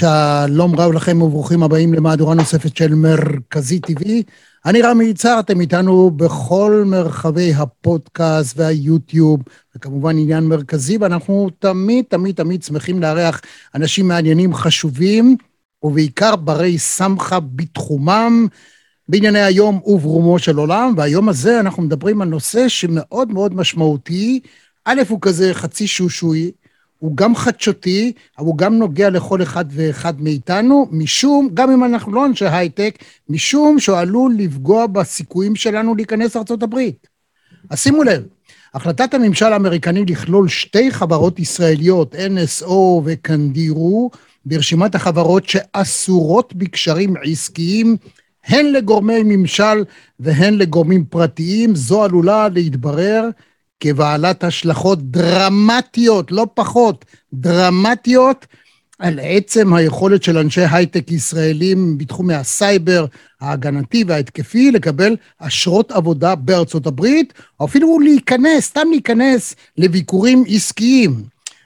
[0.00, 4.04] שלום רב לכם וברוכים הבאים למהדורה נוספת של מרכזי TV.
[4.66, 9.40] אני רמי יצהר, אתם איתנו בכל מרחבי הפודקאסט והיוטיוב,
[9.76, 13.40] וכמובן עניין מרכזי, ואנחנו תמיד תמיד תמיד שמחים לארח
[13.74, 15.36] אנשים מעניינים חשובים,
[15.82, 18.46] ובעיקר ברי סמכה בתחומם,
[19.08, 24.40] בענייני היום וברומו של עולם, והיום הזה אנחנו מדברים על נושא שמאוד מאוד משמעותי.
[24.84, 26.50] א', הוא כזה חצי שושוי,
[27.00, 32.12] הוא גם חדשותי, אבל הוא גם נוגע לכל אחד ואחד מאיתנו, משום, גם אם אנחנו
[32.12, 36.78] לא אנשי הייטק, משום שהוא עלול לפגוע בסיכויים שלנו להיכנס לארה"ב.
[37.70, 38.22] אז שימו לב,
[38.74, 42.72] החלטת הממשל האמריקני לכלול שתי חברות ישראליות, NSO
[43.04, 44.10] וקנדירו,
[44.44, 47.96] ברשימת החברות שאסורות בקשרים עסקיים,
[48.46, 49.84] הן לגורמי ממשל
[50.20, 53.28] והן לגורמים פרטיים, זו עלולה להתברר
[53.80, 58.46] כבעלת השלכות דרמטיות, לא פחות, דרמטיות,
[58.98, 63.06] על עצם היכולת של אנשי הייטק ישראלים בתחומי הסייבר,
[63.40, 71.22] ההגנתי וההתקפי, לקבל אשרות עבודה בארצות הברית, או אפילו להיכנס, סתם להיכנס לביקורים עסקיים.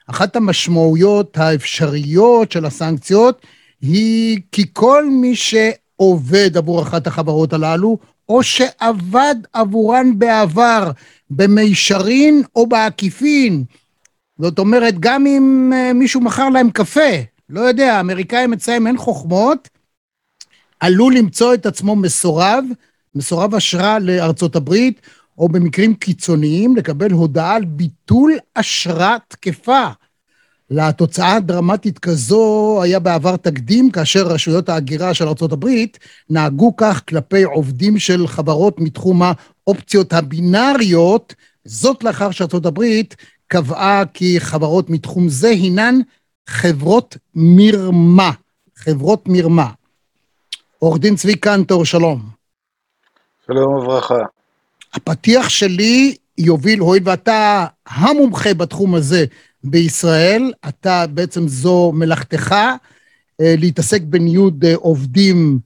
[0.06, 3.46] אחת המשמעויות האפשריות של הסנקציות
[3.82, 10.90] היא כי כל מי שעובד עבור אחת החברות הללו, או שעבד עבורן בעבר
[11.30, 13.64] במישרין או בעקיפין.
[14.38, 17.10] זאת אומרת, גם אם אה, מישהו מכר להם קפה,
[17.48, 19.68] לא יודע, האמריקאים אצלם אין חוכמות,
[20.80, 22.64] עלול למצוא את עצמו מסורב,
[23.14, 25.00] מסורב אשרה לארצות הברית,
[25.38, 29.86] או במקרים קיצוניים לקבל הודעה על ביטול אשרה תקפה.
[30.70, 35.66] לתוצאה דרמטית כזו היה בעבר תקדים, כאשר רשויות ההגירה של ארה"ב
[36.30, 41.34] נהגו כך כלפי עובדים של חברות מתחום האופציות הבינאריות,
[41.64, 42.82] זאת לאחר שארה"ב
[43.46, 45.94] קבעה כי חברות מתחום זה הינן
[46.46, 48.30] חברות מרמה.
[48.76, 49.70] חברות מרמה.
[50.78, 52.20] עורך דין צבי קנטור, שלום.
[53.46, 54.14] שלום וברכה.
[54.94, 59.24] הפתיח שלי יוביל, הואיל ואתה המומחה בתחום הזה
[59.64, 62.54] בישראל, אתה בעצם זו מלאכתך,
[63.40, 65.58] אה, להתעסק בניוד אה, עובדים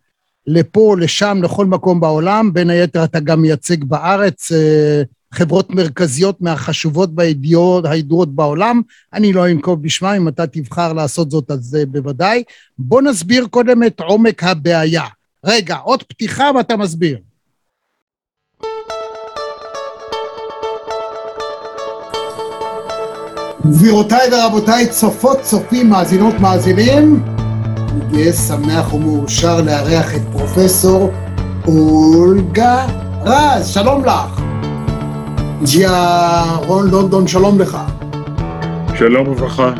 [0.46, 2.52] לפה, לשם, לכל מקום בעולם.
[2.52, 5.02] בין היתר אתה גם מייצג בארץ אה,
[5.34, 8.82] חברות מרכזיות מהחשובות והידיעות הידועות בעולם.
[9.12, 12.42] אני לא אנקוב בשמם, אם אתה תבחר לעשות זאת אז בוודאי.
[12.78, 15.04] בוא נסביר קודם את עומק הבעיה.
[15.44, 17.18] רגע, עוד פתיחה ואתה מסביר.
[23.70, 27.22] גבירותיי ורבותיי, צופות, צופים, מאזינות, מאזינים,
[27.78, 31.10] אני גאה, שמח ומאושר לארח את פרופסור
[31.66, 32.86] אולגה
[33.24, 34.40] רז, שלום לך.
[35.62, 37.78] ג'יה רון לונדון, שלום לך.
[38.98, 39.70] שלום וברכה.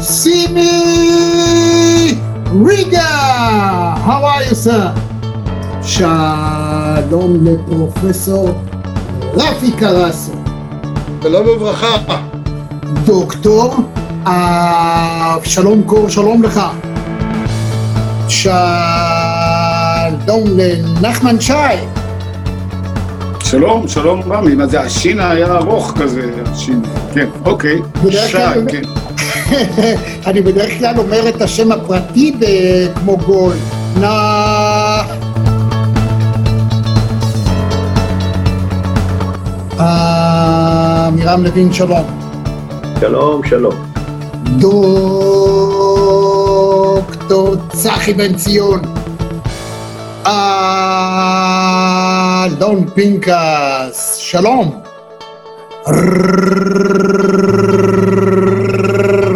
[0.00, 0.70] סימי
[2.66, 5.00] ריגה, how are you sir?
[5.82, 8.50] שלום לפרופסור
[9.34, 10.32] רפי קרסו.
[11.22, 12.35] שלום וברכה.
[13.04, 13.74] דוקטור
[14.24, 16.60] אבשלום קור, שלום לך.
[18.28, 18.58] שלום
[20.56, 21.52] לנחמן שי.
[23.40, 26.82] שלום, שלום רמי, מה זה, השין היה ארוך כזה, השין,
[27.14, 27.78] כן, אוקיי,
[28.10, 28.36] שי,
[28.68, 28.82] כן.
[30.26, 32.34] אני בדרך כלל אומר את השם הפרטי
[32.94, 33.54] כמו גול.
[34.00, 34.06] נא...
[39.80, 42.25] אה, מירם לוין, שלום.
[43.00, 43.74] שלום, שלום.
[46.58, 48.80] דוקטור צחי בן ציון.
[52.46, 54.80] אלון פינקס, שלום.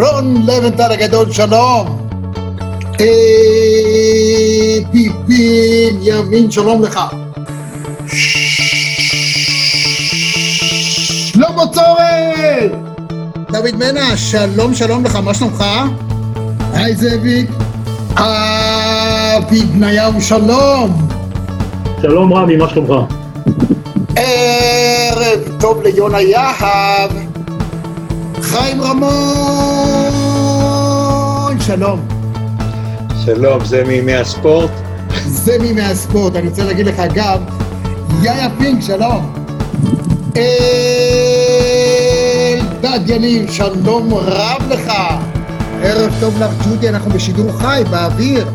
[0.00, 2.06] רון לבנטל הגדול, שלום.
[4.92, 7.00] פיפין ימין, שלום לך.
[11.32, 12.90] שלמה צורן!
[13.53, 15.65] דוד מנע, שלום שלום לך, מה שלומך?
[16.72, 17.51] היי זאביק.
[18.16, 21.09] אבי בניהו, שלום.
[22.03, 22.91] שלום רמי, מה שלומך?
[24.16, 27.10] ערב טוב ליונה יהב.
[28.42, 29.10] חיים רמון,
[31.60, 32.01] שלום.
[33.25, 34.71] שלום, זה מימי הספורט?
[35.45, 37.41] זה מימי הספורט, אני רוצה להגיד לך אגב,
[38.22, 39.33] יאיה פינק, שלום.
[42.95, 44.92] אלדד יניב, שלום רב לך.
[45.83, 48.48] ערב טוב לך, ג'ודי, אנחנו בשידור חי, באוויר.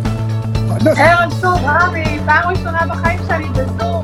[0.96, 4.04] ערב טוב, רבי, פעם ראשונה בחיים שלי בזום.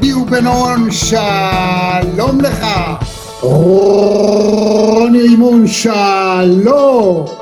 [0.00, 2.66] אלי ובנון, שלום לך.
[3.40, 7.41] רוני רימון, שלום!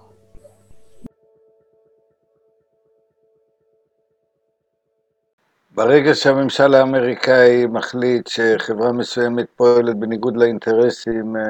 [5.85, 11.41] ברגע שהממשל האמריקאי מחליט שחברה מסוימת פועלת בניגוד לאינטרסים אה,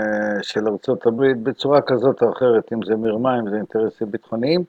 [0.41, 4.63] של ארצות הברית בצורה כזאת או אחרת, אם זה מרמה, אם זה אינטרסים ביטחוניים,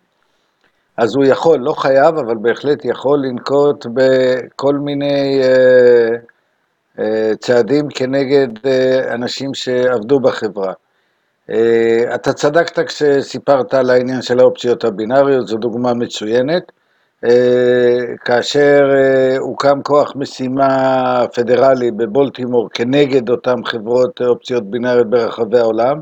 [0.96, 6.16] אז הוא יכול, לא חייב, אבל בהחלט יכול לנקוט בכל מיני אה,
[6.98, 10.72] אה, צעדים כנגד אה, אנשים שעבדו בחברה.
[11.50, 16.72] אה, אתה צדקת כשסיפרת על העניין של האופציות הבינאריות, זו דוגמה מצוינת.
[17.24, 26.00] אה, כאשר אה, הוקם כוח משימה פדרלי בבולטימור כנגד אותן חברות אופציות בינאריות ברחבי העולם,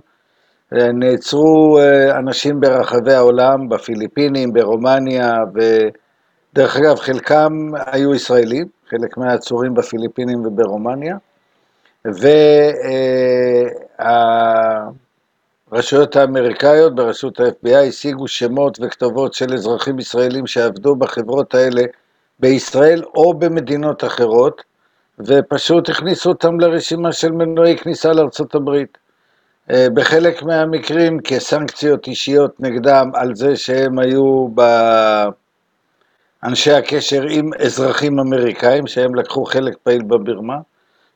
[0.73, 1.79] אה, נעצרו
[2.19, 7.53] אנשים ברחבי העולם, בפיליפינים, ברומניה, ודרך אגב חלקם
[7.87, 11.17] היו ישראלים, חלק מהעצורים בפיליפינים וברומניה,
[12.05, 12.41] וה...
[15.73, 21.83] הרשויות האמריקאיות בראשות ה-FBI השיגו שמות וכתובות של אזרחים ישראלים שעבדו בחברות האלה
[22.41, 24.63] בישראל או במדינות אחרות,
[25.19, 28.99] ופשוט הכניסו אותם לרשימה של מנועי כניסה לארצות הברית.
[29.71, 34.49] אה, בחלק מהמקרים כסנקציות אישיות נגדם על זה שהם היו
[36.43, 40.57] באנשי הקשר עם אזרחים אמריקאים, שהם לקחו חלק פעיל בבירמה.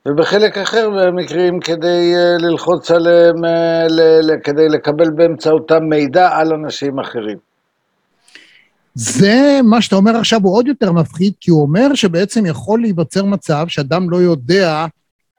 [0.08, 3.86] ובחלק אחר מהמקרים כדי אה, ללחוץ עליהם, אה,
[4.44, 7.38] כדי לקבל באמצעותם מידע על אנשים אחרים.
[8.94, 13.24] זה, מה שאתה אומר עכשיו הוא עוד יותר מפחיד, כי הוא אומר שבעצם יכול להיווצר
[13.24, 14.86] מצב שאדם לא יודע,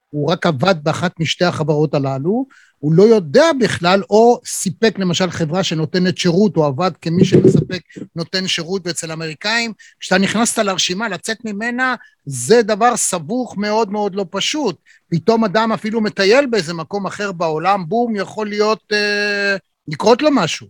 [0.10, 2.46] הוא רק עבד באחת משתי החברות הללו,
[2.80, 7.82] הוא לא יודע בכלל, או סיפק למשל חברה שנותנת שירות, או עבד כמי שמספק,
[8.16, 9.74] נותן שירות אצל אמריקאים.
[10.00, 11.96] כשאתה נכנסת לרשימה, לצאת ממנה,
[12.26, 14.76] זה דבר סבוך מאוד מאוד לא פשוט.
[15.10, 19.56] פתאום אדם אפילו מטייל באיזה מקום אחר בעולם, בום, יכול להיות, אה,
[19.88, 20.68] לקרות לו משהו.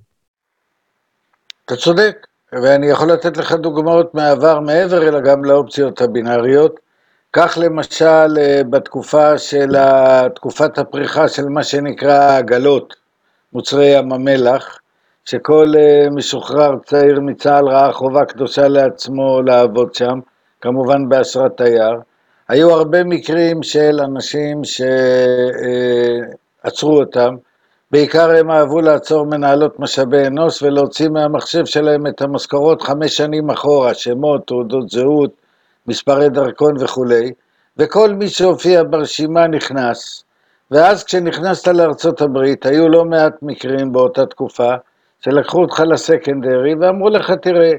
[1.66, 6.84] אתה צודק, ואני יכול לתת לך דוגמאות מהעבר מעבר, אלא גם לאופציות הבינאריות.
[7.37, 9.75] כך למשל אה, בתקופה של
[10.35, 12.95] תקופת הפריחה של מה שנקרא העגלות,
[13.53, 14.79] מוצרי ים המלח,
[15.25, 20.19] שכל אה, משוחרר צעיר מצה"ל ראה חובה קדושה לעצמו לעבוד שם,
[20.61, 21.99] כמובן באשרת תייר.
[22.47, 24.61] היו הרבה מקרים של אנשים
[26.63, 27.35] שעצרו אותם,
[27.91, 33.93] בעיקר הם אהבו לעצור מנהלות משאבי אנוש ולהוציא מהמחשב שלהם את המשכורות חמש שנים אחורה,
[33.93, 35.44] שמות, תעודות זהות,
[35.87, 37.31] מספרי דרכון וכולי,
[37.77, 40.23] וכל מי שהופיע ברשימה נכנס,
[40.71, 44.73] ואז כשנכנסת לארצות הברית, היו לא מעט מקרים באותה תקופה,
[45.19, 47.71] שלקחו אותך לסקנדרי ואמרו לך, תראה,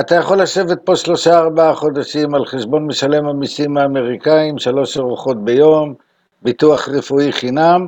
[0.00, 5.94] אתה יכול לשבת פה שלושה ארבעה חודשים על חשבון משלם המיסים האמריקאים, שלוש ארוחות ביום,
[6.42, 7.86] ביטוח רפואי חינם,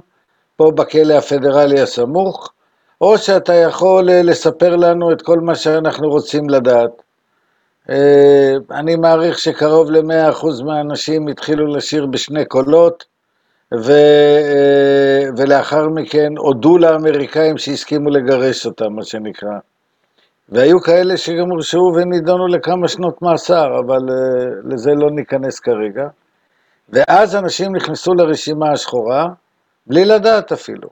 [0.56, 2.52] פה בכלא הפדרלי הסמוך,
[3.00, 7.02] או שאתה יכול אה, לספר לנו את כל מה שאנחנו רוצים לדעת.
[7.90, 13.04] אה, אני מעריך שקרוב ל-100% מהאנשים התחילו לשיר בשני קולות,
[13.74, 19.58] ו, אה, ולאחר מכן הודו לאמריקאים שהסכימו לגרש אותם, מה שנקרא.
[20.48, 26.08] והיו כאלה שגם הורשעו ונידונו לכמה שנות מאסר, אבל אה, לזה לא ניכנס כרגע.
[26.88, 29.26] ואז אנשים נכנסו לרשימה השחורה,
[29.86, 30.88] בלי לדעת אפילו.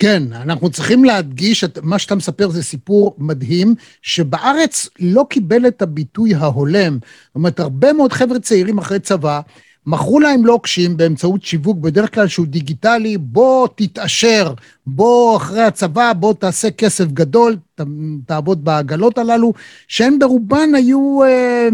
[0.00, 5.82] כן, אנחנו צריכים להדגיש, את מה שאתה מספר זה סיפור מדהים, שבארץ לא קיבל את
[5.82, 6.98] הביטוי ההולם.
[7.02, 9.40] זאת אומרת, הרבה מאוד חבר'ה צעירים אחרי צבא,
[9.86, 14.54] מכרו להם לוקשים באמצעות שיווק, בדרך כלל שהוא דיגיטלי, בוא תתעשר,
[14.86, 17.80] בוא אחרי הצבא, בוא תעשה כסף גדול, ת,
[18.26, 19.52] תעבוד בעגלות הללו,
[19.88, 21.68] שהן ברובן היו אה,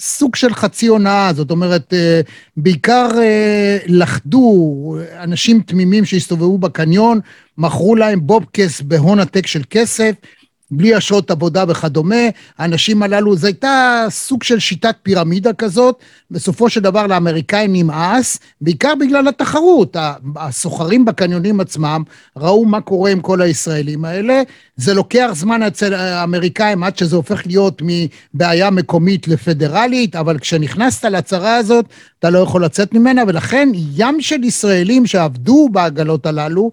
[0.00, 2.20] סוג של חצי הונאה, זאת אומרת, אה,
[2.56, 7.20] בעיקר אה, לכדו אנשים תמימים שהסתובבו בקניון,
[7.58, 10.14] מכרו להם בובקס בהון עתק של כסף,
[10.72, 12.24] בלי אשרות עבודה וכדומה.
[12.58, 15.98] האנשים הללו, זו הייתה סוג של שיטת פירמידה כזאת.
[16.30, 19.96] בסופו של דבר לאמריקאים נמאס, בעיקר בגלל התחרות.
[20.36, 22.02] הסוחרים בקניונים עצמם
[22.36, 24.42] ראו מה קורה עם כל הישראלים האלה.
[24.76, 31.56] זה לוקח זמן אצל האמריקאים עד שזה הופך להיות מבעיה מקומית לפדרלית, אבל כשנכנסת להצהרה
[31.56, 31.84] הזאת,
[32.18, 36.70] אתה לא יכול לצאת ממנה, ולכן ים של ישראלים שעבדו בעגלות הללו,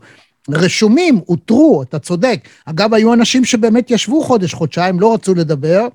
[0.53, 2.39] רשומים, אותרו, אתה צודק.
[2.65, 5.87] אגב, היו אנשים שבאמת ישבו חודש, חודשיים, לא רצו לדבר,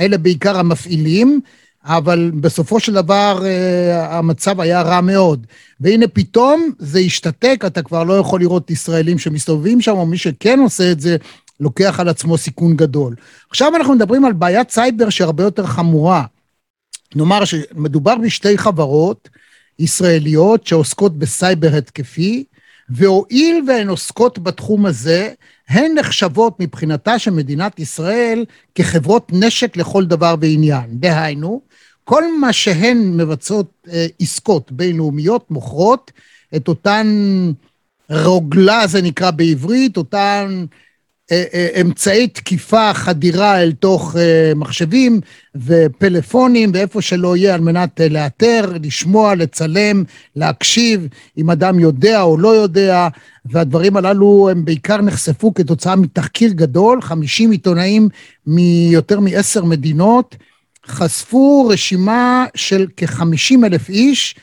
[0.00, 1.40] אלה בעיקר המפעילים,
[1.84, 5.46] אבל בסופו של דבר אה, המצב היה רע מאוד.
[5.80, 10.58] והנה פתאום זה השתתק, אתה כבר לא יכול לראות ישראלים שמסתובבים שם, או מי שכן
[10.58, 11.16] עושה את זה,
[11.60, 13.14] לוקח על עצמו סיכון גדול.
[13.50, 16.24] עכשיו אנחנו מדברים על בעיית סייבר שהרבה יותר חמורה.
[17.14, 19.28] נאמר שמדובר בשתי חברות
[19.78, 22.44] ישראליות שעוסקות בסייבר התקפי,
[22.90, 25.32] והואיל והן עוסקות בתחום הזה,
[25.68, 30.84] הן נחשבות מבחינתה של מדינת ישראל כחברות נשק לכל דבר ועניין.
[30.90, 31.60] דהיינו,
[32.04, 36.12] כל מה שהן מבצעות אה, עסקות בינלאומיות מוכרות
[36.56, 37.06] את אותן
[38.10, 40.64] רוגלה, זה נקרא בעברית, אותן
[41.80, 45.20] אמצעי תקיפה, חדירה אל תוך אה, מחשבים
[45.56, 50.04] ופלאפונים ואיפה שלא יהיה על מנת לאתר, לשמוע, לצלם,
[50.36, 51.08] להקשיב,
[51.38, 53.08] אם אדם יודע או לא יודע,
[53.44, 58.08] והדברים הללו הם בעיקר נחשפו כתוצאה מתחקיר גדול, 50 עיתונאים
[58.46, 60.36] מיותר מעשר מדינות,
[60.86, 64.34] חשפו רשימה של כ-50 אלף איש,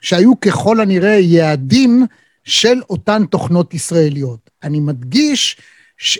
[0.00, 2.06] שהיו ככל הנראה יעדים
[2.44, 4.50] של אותן תוכנות ישראליות.
[4.62, 5.56] אני מדגיש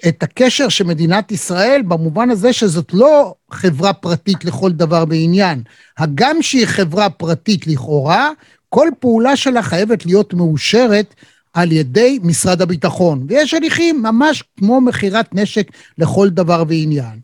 [0.09, 5.63] את הקשר של מדינת ישראל במובן הזה שזאת לא חברה פרטית לכל דבר ועניין.
[5.99, 8.31] הגם שהיא חברה פרטית לכאורה,
[8.69, 11.15] כל פעולה שלה חייבת להיות מאושרת
[11.53, 13.27] על ידי משרד הביטחון.
[13.29, 17.21] ויש הליכים ממש כמו מכירת נשק לכל דבר ועניין.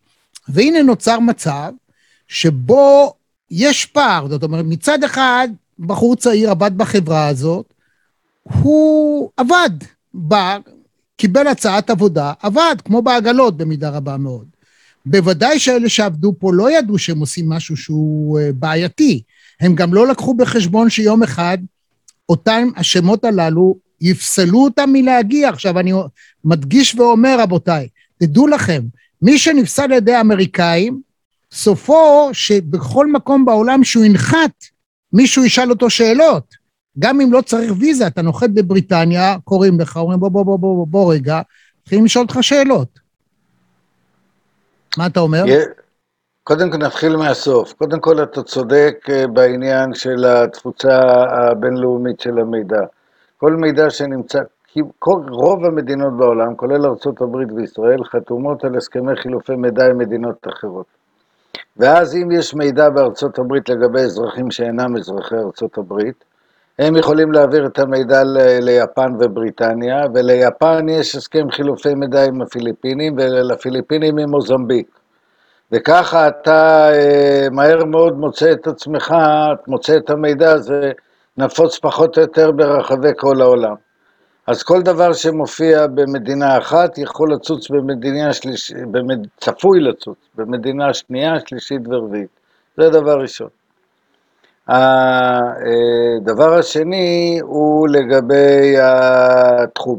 [0.48, 1.72] והנה נוצר מצב
[2.28, 3.14] שבו
[3.50, 7.74] יש פער, זאת אומרת, מצד אחד, בחור צעיר עבד בחברה הזאת,
[8.42, 9.70] הוא עבד
[10.14, 10.56] בה,
[11.20, 14.46] קיבל הצעת עבודה, עבד, כמו בעגלות במידה רבה מאוד.
[15.06, 19.22] בוודאי שאלה שעבדו פה לא ידעו שהם עושים משהו שהוא אה, בעייתי.
[19.60, 21.58] הם גם לא לקחו בחשבון שיום אחד
[22.28, 25.48] אותם השמות הללו יפסלו אותם מלהגיע.
[25.48, 25.92] עכשיו, אני
[26.44, 28.82] מדגיש ואומר, רבותיי, תדעו לכם,
[29.22, 31.00] מי שנפסל על ידי האמריקאים,
[31.52, 34.64] סופו שבכל מקום בעולם שהוא ינחת,
[35.12, 36.59] מישהו ישאל אותו שאלות.
[36.98, 40.86] גם אם לא צריך ויזה, אתה נוחת בבריטניה, קוראים לך, אומרים בוא, בוא, בוא, בוא,
[40.86, 41.40] בוא רגע,
[41.82, 42.98] מתחילים לשאול אותך שאלות.
[44.98, 45.44] מה אתה אומר?
[46.44, 47.72] קודם כל נתחיל מהסוף.
[47.72, 52.80] קודם כל אתה צודק אה, בעניין של התפוצה הבינלאומית של המידע.
[53.36, 59.56] כל מידע שנמצא, כי כל, רוב המדינות בעולם, כולל ארה"ב וישראל, חתומות על הסכמי חילופי
[59.56, 60.86] מידע עם מדינות אחרות.
[61.76, 66.24] ואז אם יש מידע בארצות הברית לגבי אזרחים שאינם אזרחי ארצות הברית,
[66.80, 68.22] הם יכולים להעביר את המידע
[68.60, 74.86] ליפן ובריטניה, וליפן יש הסכם חילופי מידע עם הפיליפינים, ולפיליפינים עם מוזמביק.
[75.72, 79.14] וככה אתה אה, מהר מאוד מוצא את עצמך,
[79.66, 80.92] מוצא את המידע הזה
[81.36, 83.74] נפוץ פחות או יותר ברחבי כל העולם.
[84.46, 88.76] אז כל דבר שמופיע במדינה אחת יכול לצוץ במדינה שלישית.
[89.40, 92.40] צפוי לצוץ במדינה שנייה, שלישית ורביעית.
[92.76, 93.59] זה דבר ראשון.
[94.70, 99.98] הדבר השני הוא לגבי התחום.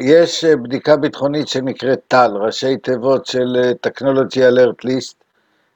[0.00, 5.14] יש בדיקה ביטחונית שנקראת טל, ראשי תיבות של Technology Alert List.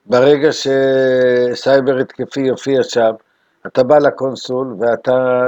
[0.07, 3.11] ברגע שסייבר התקפי יופיע שם,
[3.67, 5.43] אתה בא לקונסול ואתה,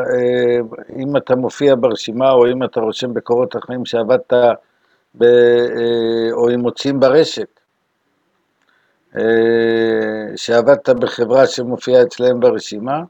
[0.96, 4.32] אם אתה מופיע ברשימה או אם אתה רושם בקורות החיים שעבדת
[5.18, 5.24] ב,
[6.32, 7.55] או אם מוצאים ברשת, אה,
[10.36, 13.02] שעבדת בחברה שמופיעה אצלם ברשימה,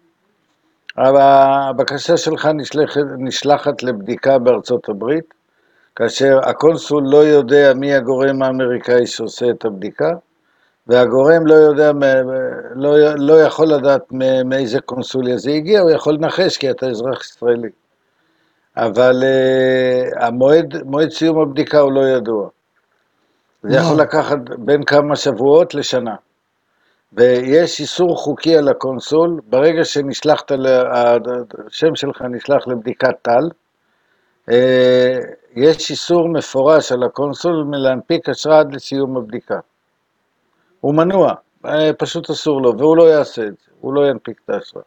[0.99, 5.35] אבל הבקשה שלך נשלחת, נשלחת לבדיקה בארצות הברית,
[5.97, 10.11] כאשר הקונסול לא יודע מי הגורם האמריקאי שעושה את הבדיקה,
[10.87, 11.93] והגורם לא יודע,
[12.75, 14.13] לא, לא יכול לדעת
[14.45, 17.69] מאיזה קונסוליה זה הגיע, הוא יכול לנחש כי אתה אזרח ישראלי.
[18.77, 22.49] אבל uh, המועד, מועד סיום הבדיקה הוא לא ידוע.
[23.69, 26.15] זה יכול לקחת בין כמה שבועות לשנה.
[27.13, 30.53] ויש איסור חוקי על הקונסול, ברגע שנשלחת,
[31.67, 33.49] השם שלך נשלח לבדיקת TAL,
[34.51, 35.19] אה,
[35.57, 39.59] יש איסור מפורש על הקונסול מלהנפיק אשרה עד לסיום הבדיקה.
[40.81, 41.35] הוא מנוע,
[41.67, 44.83] אה, פשוט אסור לו, והוא לא יעשה את זה, הוא לא ינפיק את האשרה.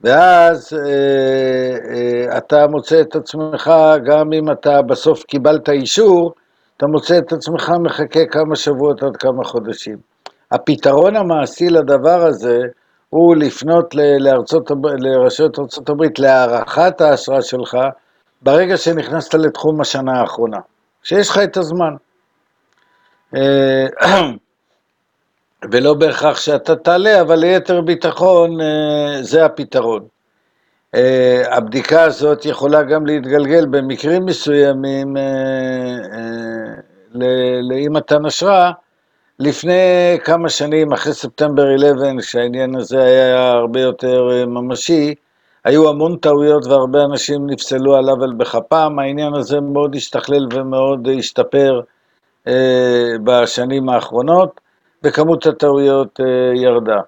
[0.00, 3.70] ואז אה, אתה מוצא את עצמך,
[4.04, 6.34] גם אם אתה בסוף קיבלת אישור,
[6.76, 9.96] אתה מוצא את עצמך מחכה כמה שבועות עד כמה חודשים.
[10.50, 12.60] הפתרון המעשי לדבר הזה
[13.10, 17.78] הוא לפנות לארצות, לרשויות ארצות הברית להארכת האשרה שלך
[18.42, 20.58] ברגע שנכנסת לתחום השנה האחרונה,
[21.02, 21.94] שיש לך את הזמן.
[23.36, 23.86] אה,
[25.70, 30.13] ולא בהכרח שאתה תעלה, אבל ליתר ביטחון אה, זה הפתרון.
[30.94, 36.74] אה, הבדיקה הזאת יכולה גם להתגלגל במקרים מסוימים אה, אה,
[37.14, 38.72] ל- לאי מתן אשרה.
[39.38, 45.14] לפני כמה שנים, אחרי ספטמבר 11, כשהעניין הזה היה הרבה יותר אה, ממשי,
[45.64, 51.80] היו המון טעויות והרבה אנשים נפסלו על עוול בכפם, העניין הזה מאוד השתכלל ומאוד השתפר
[52.48, 54.60] אה, בשנים האחרונות,
[55.04, 57.00] וכמות הטעויות אה, ירדה.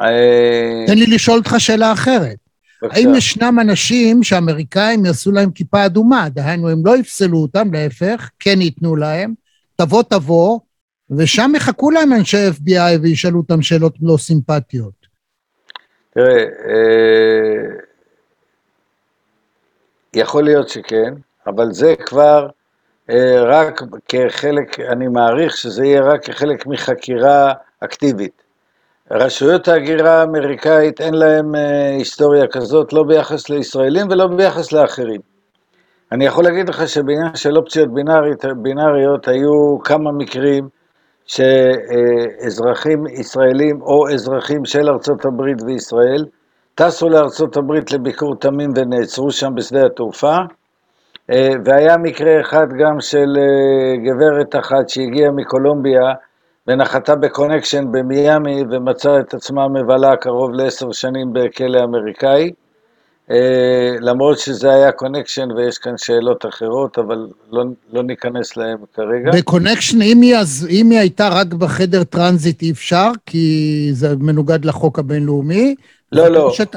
[0.00, 2.43] אה, תן לי לשאול אותך שאלה אחרת.
[2.82, 3.00] בבקשה.
[3.00, 6.28] האם ישנם אנשים שאמריקאים יעשו להם כיפה אדומה?
[6.28, 9.34] דהיינו, הם לא יפסלו אותם, להפך, כן ייתנו להם,
[9.76, 10.60] תבוא תבוא,
[11.10, 15.06] ושם יחכו להם אנשי FBI וישאלו אותם שאלות לא סימפטיות.
[16.14, 17.74] תראה, אה,
[20.14, 21.14] יכול להיות שכן,
[21.46, 22.48] אבל זה כבר
[23.10, 28.43] אה, רק כחלק, אני מעריך שזה יהיה רק כחלק מחקירה אקטיבית.
[29.10, 35.20] רשויות ההגירה האמריקאית אין להם אה, היסטוריה כזאת, לא ביחס לישראלים ולא ביחס לאחרים.
[36.12, 40.68] אני יכול להגיד לך שבעניין של אופציות בינארית, בינאריות היו כמה מקרים
[41.26, 46.24] שאזרחים ישראלים או אזרחים של ארצות הברית וישראל
[46.74, 50.36] טסו לארצות הברית לביקור תמים ונעצרו שם בשדה התעופה
[51.30, 56.12] אה, והיה מקרה אחד גם של אה, גברת אחת שהגיעה מקולומביה
[56.66, 62.50] ונחתה ב connection במיאמי ומצאה את עצמה מבלה קרוב לעשר שנים בכלא אמריקאי
[63.30, 69.30] אה, למרות שזה היה connection ויש כאן שאלות אחרות, אבל לא, לא ניכנס להם כרגע.
[69.32, 74.16] ב connection, אם היא, אז, אם היא הייתה רק בחדר טרנזיט אי אפשר, כי זה
[74.16, 75.74] מנוגד לחוק הבינלאומי.
[76.12, 76.50] לא, לא.
[76.52, 76.76] שת...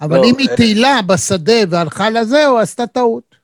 [0.00, 3.35] אבל לא, אם היא אה, טיילה בשדה והלכה לזה, או עשתה טעות.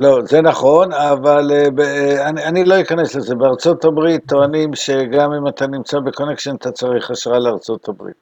[0.00, 3.34] לא, זה נכון, אבל אה, אה, אני, אני לא אכנס לזה.
[3.34, 8.14] בארצות הברית טוענים שגם אם אתה נמצא בקונקשן, אתה צריך אשרה לארצות הברית.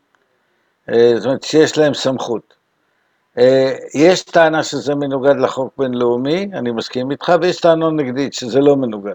[0.91, 2.57] אה, זאת אומרת שיש להם סמכות.
[3.95, 9.15] יש טענה שזה מנוגד לחוק בינלאומי, אני מסכים איתך, ויש טענה נגדית שזה לא מנוגד.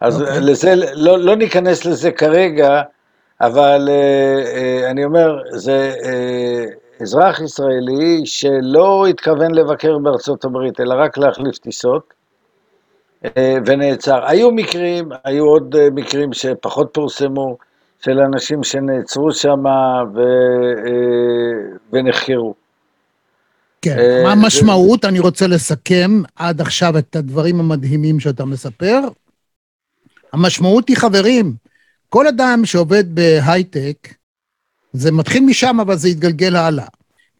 [0.00, 0.40] אז אוקיי.
[0.40, 2.82] לזה, לא, לא ניכנס לזה כרגע,
[3.40, 3.88] אבל
[4.90, 5.94] אני אומר, זה
[7.02, 12.14] אזרח ישראלי שלא התכוון לבקר בארצות הברית, אלא רק להחליף טיסות,
[13.24, 14.26] אה, ונעצר.
[14.26, 17.56] היו מקרים, היו עוד אה, מקרים שפחות פורסמו,
[18.04, 19.64] של אנשים שנעצרו שם
[20.14, 20.20] ו,
[20.86, 22.54] אה, ונחקרו.
[23.82, 25.04] כן, מה המשמעות?
[25.04, 29.00] אני רוצה לסכם עד עכשיו את הדברים המדהימים שאתה מספר.
[30.32, 31.54] המשמעות היא, חברים,
[32.08, 34.14] כל אדם שעובד בהייטק,
[34.92, 36.86] זה מתחיל משם, אבל זה יתגלגל הלאה.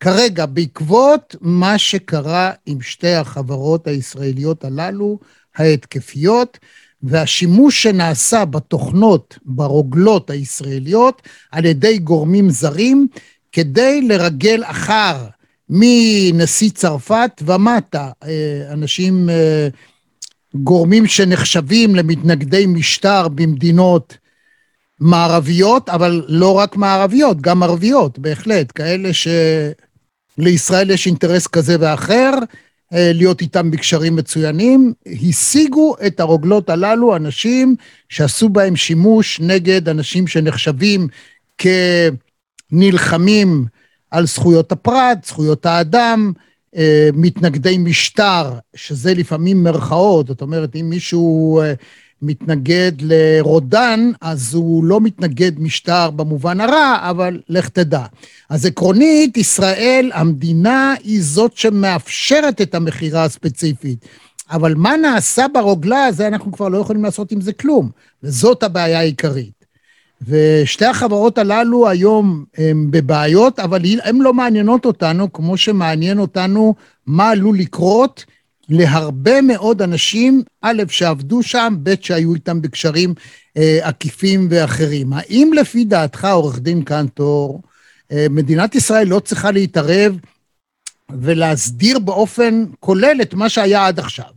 [0.00, 5.18] כרגע, בעקבות מה שקרה עם שתי החברות הישראליות הללו,
[5.56, 6.58] ההתקפיות,
[7.02, 13.06] והשימוש שנעשה בתוכנות, ברוגלות הישראליות, על ידי גורמים זרים,
[13.52, 15.26] כדי לרגל אחר
[15.68, 19.68] מנשיא צרפת ומטה, אה, אנשים, אה,
[20.54, 24.16] גורמים שנחשבים למתנגדי משטר במדינות
[25.00, 29.10] מערביות, אבל לא רק מערביות, גם ערביות, בהחלט, כאלה
[30.38, 32.30] שלישראל יש אינטרס כזה ואחר,
[32.94, 34.92] אה, להיות איתם בקשרים מצוינים,
[35.28, 37.76] השיגו את הרוגלות הללו אנשים
[38.08, 41.08] שעשו בהם שימוש נגד אנשים שנחשבים
[42.70, 43.64] כנלחמים
[44.10, 46.32] על זכויות הפרט, זכויות האדם,
[46.76, 51.74] אה, מתנגדי משטר, שזה לפעמים מרכאות, זאת אומרת, אם מישהו אה,
[52.22, 58.04] מתנגד לרודן, אז הוא לא מתנגד משטר במובן הרע, אבל לך תדע.
[58.48, 64.04] אז עקרונית, ישראל, המדינה, היא זאת שמאפשרת את המכירה הספציפית.
[64.50, 67.90] אבל מה נעשה ברוגלה, זה אנחנו כבר לא יכולים לעשות עם זה כלום,
[68.22, 69.60] וזאת הבעיה העיקרית.
[70.28, 76.74] ושתי החברות הללו היום הן בבעיות, אבל הן לא מעניינות אותנו כמו שמעניין אותנו
[77.06, 78.24] מה עלול לקרות
[78.70, 83.14] להרבה מאוד אנשים, א', שעבדו שם, ב', שהיו איתם בקשרים
[83.56, 85.12] אה, עקיפים ואחרים.
[85.12, 87.62] האם לפי דעתך, עורך דין קנטור,
[88.12, 90.16] אה, מדינת ישראל לא צריכה להתערב
[91.10, 94.30] ולהסדיר באופן כולל את מה שהיה עד עכשיו?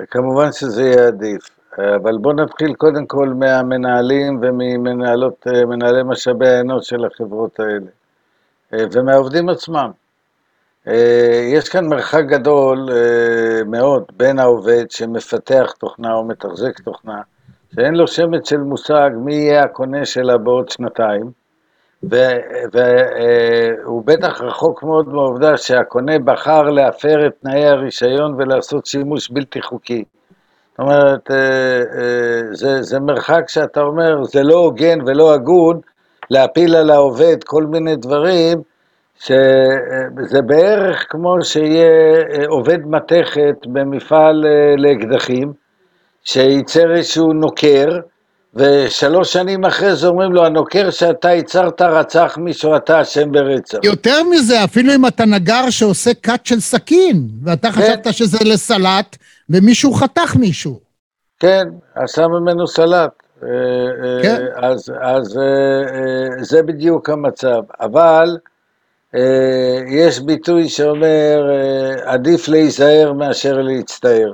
[0.00, 1.42] וכמובן שזה יהיה עדיף.
[1.78, 7.90] אבל בואו נתחיל קודם כל מהמנהלים וממנהלות, מנהלי משאבי האנוש של החברות האלה,
[8.92, 9.90] ומהעובדים עצמם.
[10.88, 17.20] אה, יש כאן מרחק גדול אה, מאוד בין העובד שמפתח תוכנה או מתחזק תוכנה,
[17.74, 21.30] שאין לו שמץ של מושג מי יהיה הקונה שלה בעוד שנתיים,
[22.72, 30.04] והוא בטח רחוק מאוד מהעובדה שהקונה בחר להפר את תנאי הרישיון ולעשות שימוש בלתי חוקי.
[30.70, 31.30] זאת אומרת,
[32.52, 35.80] זה, זה מרחק שאתה אומר, זה לא הוגן ולא הגון
[36.30, 38.62] להפיל על העובד כל מיני דברים
[39.24, 41.90] שזה בערך כמו שיהיה
[42.32, 45.52] אה, עובד מתכת במפעל אה, לאקדחים,
[46.24, 47.98] שייצר איזשהו נוקר,
[48.54, 53.78] ושלוש שנים אחרי זה אומרים לו, הנוקר שאתה ייצרת רצח מישהו, אתה אשם ברצח.
[53.82, 57.80] יותר מזה, אפילו אם אתה נגר שעושה קאט של סכין, ואתה כן.
[57.80, 59.16] חשבת שזה לסלט,
[59.50, 60.80] ומישהו חתך מישהו.
[61.40, 63.10] כן, עשה ממנו סלט.
[63.42, 63.48] אה,
[64.22, 64.44] כן.
[64.56, 65.38] אז, אז
[66.40, 67.62] זה בדיוק המצב.
[67.80, 68.36] אבל
[69.88, 74.32] יש ביטוי שאומר, אה, עדיף להיזהר מאשר להצטער.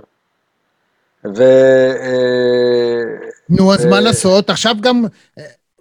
[1.25, 1.43] ו...
[2.01, 4.51] אה, נו, אז מה לעשות?
[4.51, 5.05] עכשיו גם...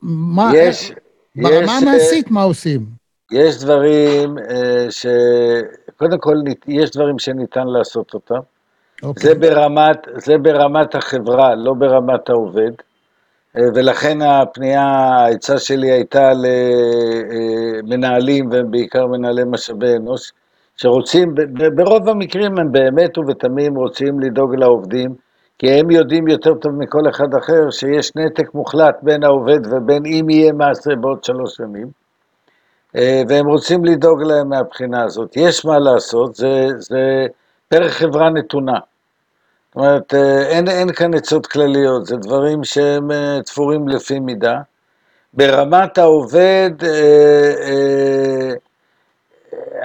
[0.02, 0.52] מה...
[0.56, 0.92] יש...
[1.36, 2.86] ברמה המעשית, מה עושים?
[3.32, 4.36] יש דברים
[4.90, 5.06] ש...
[5.98, 6.36] קודם כל,
[6.68, 8.36] יש דברים שניתן לעשות אותם.
[8.36, 9.04] Okay.
[9.04, 9.24] אוקיי.
[9.24, 12.72] זה, ברמת, זה ברמת החברה, לא ברמת העובד.
[13.76, 16.32] ולכן הפנייה, העצה שלי הייתה
[17.84, 20.32] למנהלים ובעיקר מנהלי משאבי אנוש,
[20.76, 21.36] שרוצים,
[21.76, 25.16] ברוב המקרים הם באמת ובתמים רוצים לדאוג לעובדים,
[25.60, 30.30] כי הם יודעים יותר טוב מכל אחד אחר שיש נתק מוחלט בין העובד ובין אם
[30.30, 31.88] יהיה מעשה בעוד שלוש שנים,
[32.96, 35.38] אה, והם רוצים לדאוג להם מהבחינה הזאת.
[35.38, 37.26] יש מה לעשות, זה, זה
[37.68, 38.80] פר חברה נתונה.
[39.78, 44.60] אומרת, אה, אין, אין כאן עצות כלליות, זה דברים שהם אה, תפורים לפי מידה.
[45.34, 48.54] ברמת העובד, אה,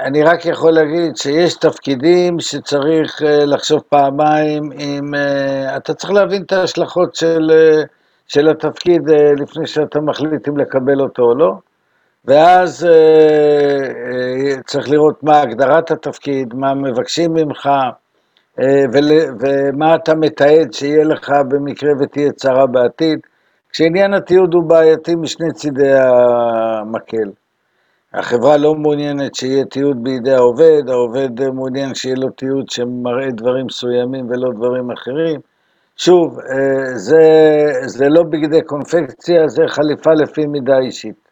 [0.05, 5.15] אני רק יכול להגיד שיש תפקידים שצריך לחשוב פעמיים אם...
[5.77, 7.51] אתה צריך להבין את ההשלכות של,
[8.27, 9.03] של התפקיד
[9.41, 11.53] לפני שאתה מחליט אם לקבל אותו או לא,
[12.25, 12.87] ואז
[14.67, 17.69] צריך לראות מה הגדרת התפקיד, מה מבקשים ממך,
[18.59, 23.19] ומה אתה מתעד שיהיה לך במקרה ותהיה צרה בעתיד,
[23.71, 27.31] כשעניין התיעוד הוא בעייתי משני צידי המקל.
[28.15, 34.31] החברה לא מעוניינת שיהיה תיעוד בידי העובד, העובד מעוניין שיהיה לו תיעוד שמראה דברים מסוימים
[34.31, 35.41] ולא דברים אחרים.
[35.97, 37.23] שוב, אה, זה,
[37.87, 41.32] זה לא בגדי קונפקציה, זה חליפה לפי מידה אישית.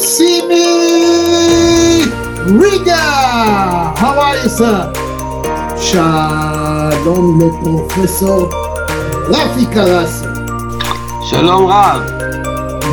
[0.00, 0.64] Simi
[2.60, 3.04] Riga!
[4.00, 4.88] How are you, sir?
[5.76, 8.48] שלום לפרופסור
[9.28, 10.24] רפי קרסי.
[11.30, 12.00] שלום רב.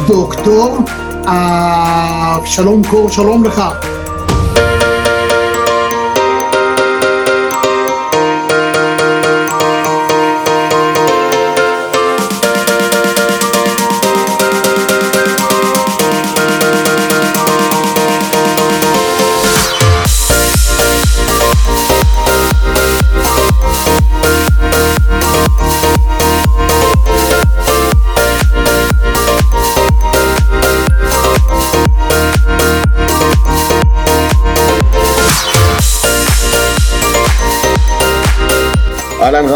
[0.07, 0.77] דוקטור
[1.25, 3.63] אבשלום קור, שלום לך.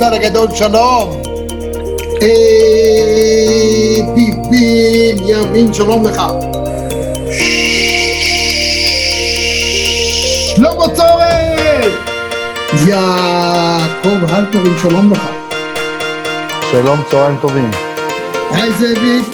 [0.00, 1.22] לבנטל הגדול, שלום.
[4.14, 6.22] ביבי ימין, שלום לך.
[10.56, 11.90] שלמה צורן!
[12.86, 15.28] יעקב הלפרין, שלום לך.
[16.70, 17.70] שלום, צהריים טובים.
[18.50, 19.24] היי זאביק.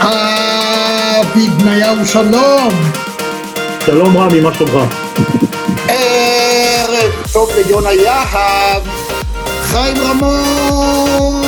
[0.00, 2.72] דוד בניהו, שלום.
[3.86, 4.94] שלום רמי, מה שלומך?
[5.88, 8.97] ערב טוב ליונה יהב.
[9.68, 11.46] חיים רמון,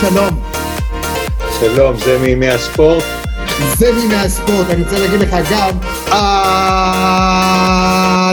[0.00, 0.42] שלום.
[1.60, 3.04] שלום, זה מימי הספורט?
[3.76, 5.70] זה מימי הספורט, אני רוצה להגיד לך גם,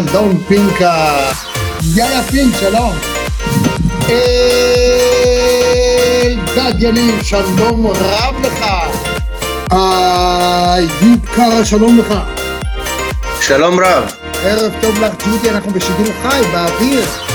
[0.09, 1.31] אלון פינקה.
[1.95, 2.93] יאיה פינק, שלום.
[6.49, 8.65] אלדד יניב, שלום רב לך.
[9.71, 12.13] איוב קרא, שלום לך.
[13.41, 14.03] שלום רב.
[14.43, 17.29] ערב טוב לך, ג'ודי, אנחנו בשידור חי, באוויר.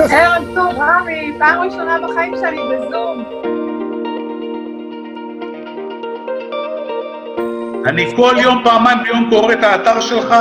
[0.00, 3.24] ערב טוב, רמי, פעם ראשונה בחיים שלי בזום.
[7.86, 10.34] אני כל יום, פעמיים ביום קורא את האתר שלך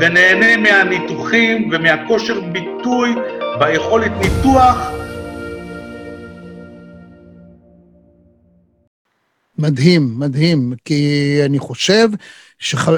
[0.00, 3.14] ונהנה מהניתוחים ומהכושר ביטוי
[3.60, 4.90] והיכולת ניתוח.
[9.58, 12.08] מדהים, מדהים, כי אני חושב
[12.58, 12.88] שח...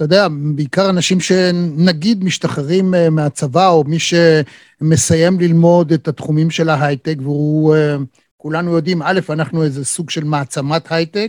[0.00, 6.68] אתה יודע, בעיקר אנשים שנגיד משתחררים אה, מהצבא, או מי שמסיים ללמוד את התחומים של
[6.68, 7.96] ההייטק, והוא, אה,
[8.36, 11.28] כולנו יודעים, א', אנחנו איזה סוג של מעצמת הייטק,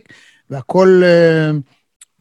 [0.49, 1.51] והכול אה,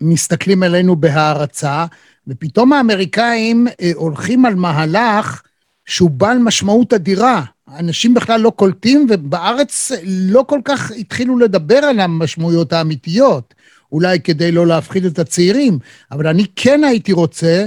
[0.00, 1.86] מסתכלים עלינו בהערצה,
[2.28, 5.42] ופתאום האמריקאים הולכים על מהלך
[5.86, 7.42] שהוא בעל משמעות אדירה.
[7.78, 13.54] אנשים בכלל לא קולטים, ובארץ לא כל כך התחילו לדבר על המשמעויות האמיתיות.
[13.92, 15.78] אולי כדי לא להפחיד את הצעירים,
[16.12, 17.66] אבל אני כן הייתי רוצה,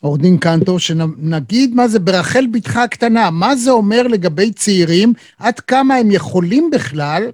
[0.00, 5.60] עורך דין קנטו, שנגיד מה זה ברחל בתך הקטנה, מה זה אומר לגבי צעירים, עד
[5.60, 7.30] כמה הם יכולים בכלל,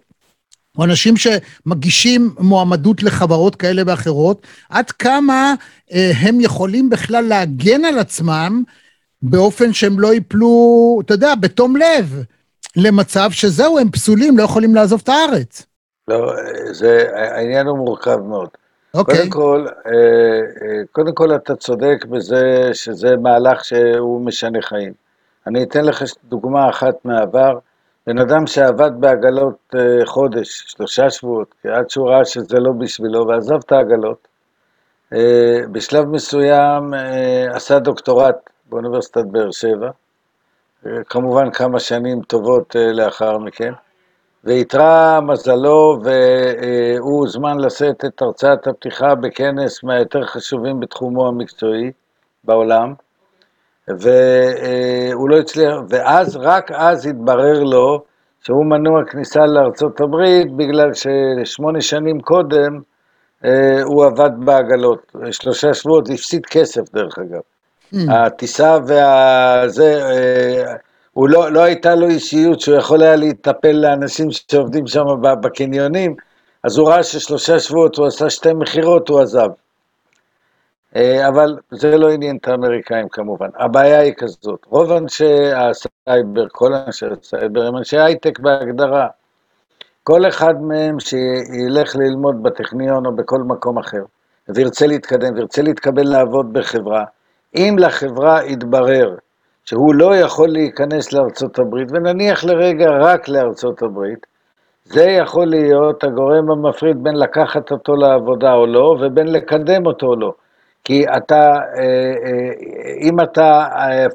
[0.78, 5.54] או אנשים שמגישים מועמדות לחברות כאלה ואחרות, עד כמה
[5.92, 8.62] אה, הם יכולים בכלל להגן על עצמם
[9.22, 12.22] באופן שהם לא ייפלו, אתה יודע, בתום לב,
[12.76, 15.66] למצב שזהו, הם פסולים, לא יכולים לעזוב את הארץ.
[16.08, 16.32] לא,
[16.72, 18.48] זה, העניין הוא מורכב מאוד.
[18.94, 19.16] אוקיי.
[19.16, 24.92] קודם כל, אה, אה, קודם כל אתה צודק בזה שזה מהלך שהוא משנה חיים.
[25.46, 27.58] אני אתן לך דוגמה אחת מהעבר.
[28.06, 33.54] בן אדם שעבד בעגלות אה, חודש, שלושה שבועות, עד שהוא ראה שזה לא בשבילו, ועזב
[33.54, 34.28] את העגלות.
[35.72, 36.94] בשלב מסוים
[37.50, 38.36] עשה דוקטורט
[38.68, 39.90] באוניברסיטת באר שבע,
[41.06, 43.72] כמובן כמה שנים טובות לאחר מכן.
[44.44, 51.90] ואיתרע מזלו והוא הוזמן לשאת את הרצאת הפתיחה בכנס מהיותר חשובים בתחומו המקצועי
[52.44, 52.94] בעולם,
[53.88, 58.02] והוא לא הצליח, ואז, רק אז התברר לו
[58.40, 62.80] שהוא מנוע כניסה לארצות הברית בגלל ששמונה שנים קודם
[63.44, 67.40] אה, הוא עבד בעגלות, שלושה שבועות, הפסיד כסף דרך אגב.
[67.94, 67.96] Mm.
[68.12, 70.74] הטיסה והזה, אה,
[71.12, 76.16] הוא לא, לא הייתה לו אישיות שהוא יכול היה להיטפל לאנשים שעובדים שם בקניונים,
[76.64, 79.48] אז הוא ראה ששלושה שבועות הוא עשה שתי מכירות, הוא עזב.
[80.96, 83.48] אה, אבל זה לא עניין את האמריקאים כמובן.
[83.56, 89.08] הבעיה היא כזאת, רוב אנשי הסייבר, כל אנשי הסייבר, הם אנשי הייטק בהגדרה.
[90.02, 94.02] כל אחד מהם שילך ללמוד בטכניון או בכל מקום אחר,
[94.48, 97.04] וירצה להתקדם, וירצה להתקבל לעבוד בחברה,
[97.56, 99.16] אם לחברה יתברר
[99.64, 104.26] שהוא לא יכול להיכנס לארצות הברית, ונניח לרגע רק לארצות הברית,
[104.84, 110.16] זה יכול להיות הגורם המפריד בין לקחת אותו לעבודה או לא, ובין לקדם אותו או
[110.16, 110.32] לא.
[110.84, 112.52] כי אתה, אה, אה,
[113.00, 113.66] אם אתה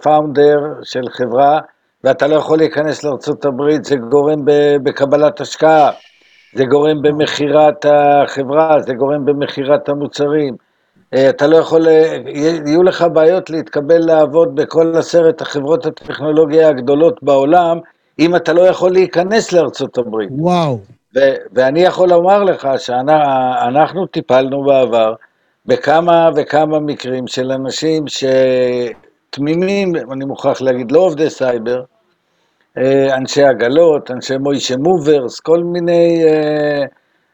[0.03, 1.59] פאונדר אה, של חברה,
[2.03, 3.05] ואתה לא יכול להיכנס
[3.45, 4.39] הברית, זה גורם
[4.83, 5.91] בקבלת השקעה,
[6.55, 10.66] זה גורם במכירת החברה, זה גורם במכירת המוצרים.
[11.13, 12.17] אה, אתה לא יכול, אה,
[12.65, 17.79] יהיו לך בעיות להתקבל לעבוד בכל עשרת החברות הטכנולוגיה הגדולות בעולם,
[18.19, 20.29] אם אתה לא יכול להיכנס לארצות הברית.
[20.31, 20.79] וואו.
[21.15, 25.13] ו- ואני יכול לומר לך שאנחנו טיפלנו בעבר
[25.65, 31.83] בכמה וכמה מקרים של אנשים שתמימים, אני מוכרח להגיד, לא עובדי סייבר,
[32.77, 36.23] אה, אנשי עגלות, אנשי מוישה מוברס, כל מיני...
[36.23, 36.85] אה,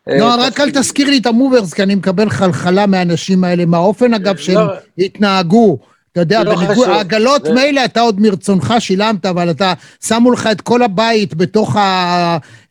[0.08, 4.38] לא, רק אל תזכיר לי את המוברס, כי אני מקבל חלחלה מהאנשים האלה, מהאופן, אגב,
[4.38, 4.74] שהם לא.
[4.98, 5.78] התנהגו.
[6.12, 10.62] אתה יודע, לא בניגוד, העגלות מילא אתה עוד מרצונך שילמת, אבל אתה, שמו לך את
[10.62, 11.76] כל הבית בתוך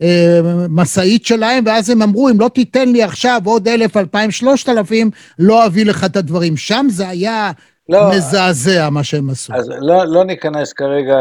[0.00, 5.10] המשאית שלהם, ואז הם אמרו, אם לא תיתן לי עכשיו עוד אלף, אלפיים, שלושת אלפים,
[5.38, 6.56] לא אביא לך את הדברים.
[6.56, 7.50] שם זה היה
[7.88, 9.54] לא, מזעזע מה שהם עשו.
[9.54, 11.16] אז לא, לא ניכנס כרגע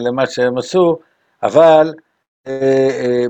[0.00, 0.98] למה שהם עשו,
[1.42, 2.03] אבל אה, אה,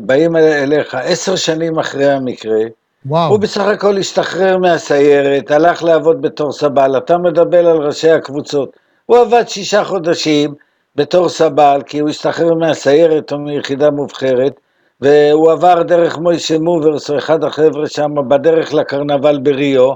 [0.01, 2.59] באים אליך עשר שנים אחרי המקרה,
[3.07, 3.31] וואו.
[3.31, 8.77] הוא בסך הכל השתחרר מהסיירת, הלך לעבוד בתור סבל, אתה מדבר על ראשי הקבוצות.
[9.07, 10.55] הוא עבד שישה חודשים
[10.97, 14.61] בתור סבל, כי הוא השתחרר מהסיירת או מיחידה מובחרת,
[15.01, 19.93] והוא עבר דרך מוישה מוברס, או אחד החבר'ה שם, בדרך לקרנבל בריו,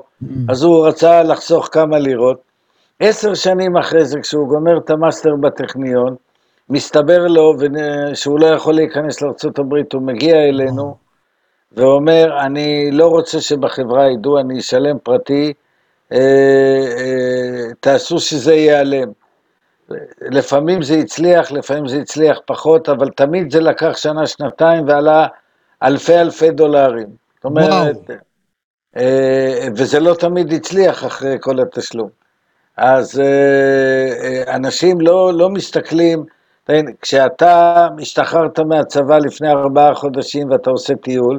[0.48, 2.37] אז הוא רצה לחסוך כמה לירות.
[3.00, 6.16] עשר שנים אחרי זה, כשהוא גומר את המאסטר בטכניון,
[6.70, 7.54] מסתבר לו
[8.14, 10.96] שהוא לא יכול להיכנס לארה"ב, הוא מגיע אלינו
[11.72, 15.52] ואומר, אני לא רוצה שבחברה ידעו, אני אשלם פרטי,
[16.12, 16.18] אה,
[16.98, 19.09] אה, תעשו שזה ייעלם.
[20.20, 25.26] לפעמים זה הצליח, לפעמים זה הצליח פחות, אבל תמיד זה לקח שנה, שנתיים ועלה
[25.83, 27.09] אלפי אלפי דולרים.
[27.35, 27.96] זאת אומרת,
[28.96, 32.09] אה, וזה לא תמיד הצליח אחרי כל התשלום.
[32.76, 36.24] אז אה, אנשים לא, לא מסתכלים,
[37.02, 41.38] כשאתה השתחררת מהצבא לפני ארבעה חודשים ואתה עושה טיול,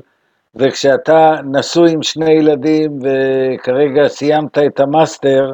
[0.56, 5.54] וכשאתה נשוי עם שני ילדים וכרגע סיימת את המאסטר,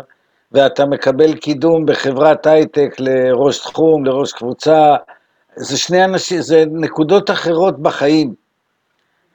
[0.52, 4.96] ואתה מקבל קידום בחברת הייטק לראש תחום, לראש קבוצה,
[5.56, 8.34] זה שני אנשים, זה נקודות אחרות בחיים.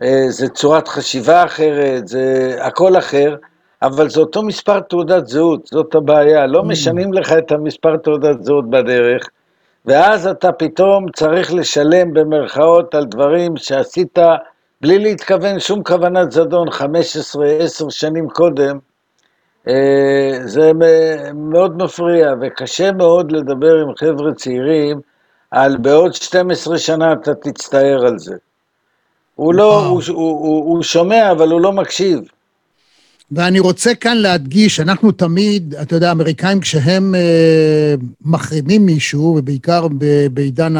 [0.02, 3.36] אה, זה צורת חשיבה אחרת, זה הכל אחר,
[3.82, 6.46] אבל זה אותו מספר תעודת זהות, זאת הבעיה.
[6.46, 9.28] לא משנים לך את המספר תעודת זהות בדרך,
[9.86, 14.18] ואז אתה פתאום צריך לשלם במרכאות על דברים שעשית
[14.80, 18.78] בלי להתכוון שום כוונת זדון 15, 10 שנים קודם,
[19.68, 20.72] אה, זה
[21.34, 25.00] מאוד מפריע, וקשה מאוד לדבר עם חבר'ה צעירים
[25.50, 28.36] על בעוד 12 שנה אתה תצטער על זה.
[29.34, 32.20] הוא לא, הוא, הוא, הוא, הוא שומע, אבל הוא לא מקשיב.
[33.32, 40.26] ואני רוצה כאן להדגיש, אנחנו תמיד, אתה יודע, האמריקאים כשהם אה, מחרימים מישהו, ובעיקר ב-
[40.32, 40.74] בעידן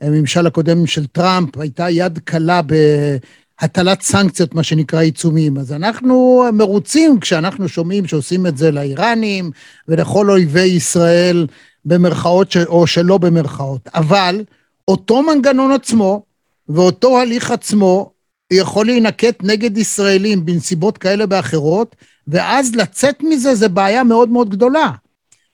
[0.00, 5.58] הממשל הקודם של טראמפ, הייתה יד קלה בהטלת סנקציות, מה שנקרא עיצומים.
[5.58, 9.50] אז אנחנו מרוצים כשאנחנו שומעים שעושים את זה לאיראנים
[9.88, 11.46] ולכל אויבי ישראל,
[11.86, 12.56] במרכאות ש...
[12.56, 13.88] או שלא במרכאות.
[13.94, 14.44] אבל
[14.88, 16.22] אותו מנגנון עצמו
[16.68, 18.10] ואותו הליך עצמו
[18.52, 21.96] יכול להינקט נגד ישראלים בנסיבות כאלה ואחרות,
[22.28, 24.90] ואז לצאת מזה זה בעיה מאוד מאוד גדולה.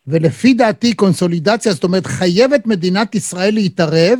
[0.06, 4.18] ולפי דעתי קונסולידציה, זאת אומרת, חייבת מדינת ישראל להתערב,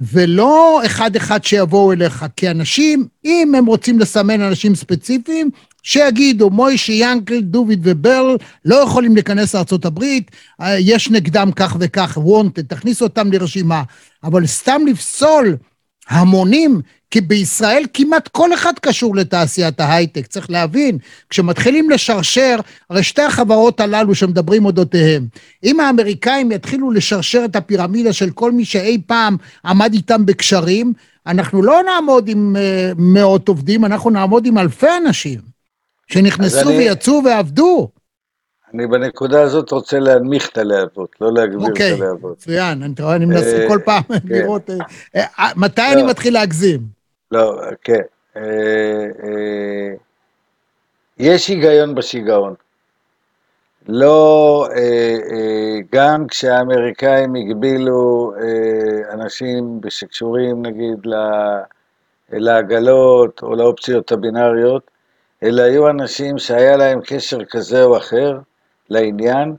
[0.00, 5.50] ולא אחד-אחד שיבואו אליך, כי אנשים, אם הם רוצים לסמן אנשים ספציפיים,
[5.82, 10.04] שיגידו, מוישה, ינקל, דוביד וברל לא יכולים להיכנס לארה"ב,
[10.78, 13.82] יש נגדם כך וכך, wanted, תכניסו אותם לרשימה.
[14.24, 15.56] אבל סתם לפסול
[16.08, 20.98] המונים, כי בישראל כמעט כל אחד קשור לתעשיית ההייטק, צריך להבין,
[21.30, 22.56] כשמתחילים לשרשר,
[22.90, 25.26] הרי שתי החברות הללו שמדברים אודותיהם,
[25.64, 30.92] אם האמריקאים יתחילו לשרשר את הפירמידה של כל מי שאי פעם עמד איתם בקשרים,
[31.26, 35.38] אנחנו לא נעמוד עם uh, מאות עובדים, אנחנו נעמוד עם אלפי אנשים
[36.10, 37.88] שנכנסו אני- ויצאו ועבדו.
[38.74, 42.36] אני בנקודה הזאת רוצה להנמיך את הלהבות, לא להגביר אוקיי, את הלהבות.
[42.36, 44.18] מצוין, אני רואה, אני מנסה אה, כל פעם כן.
[44.24, 46.08] לראות אה, אה, מתי אני לא.
[46.08, 46.80] מתחיל להגזים.
[47.32, 48.00] לא, כן.
[51.18, 52.54] יש היגיון בשיגעון.
[53.88, 54.68] לא,
[55.92, 58.32] גם כשהאמריקאים הגבילו
[59.10, 60.98] אנשים שקשורים נגיד
[62.32, 64.90] לעגלות או לאופציות הבינאריות,
[65.42, 68.38] אלא היו אנשים שהיה להם קשר כזה או אחר
[68.92, 69.54] לעניין,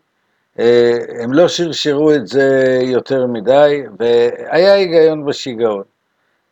[0.60, 5.84] אה, הם לא שרשרו את זה יותר מדי, והיה היגיון בשיגעון.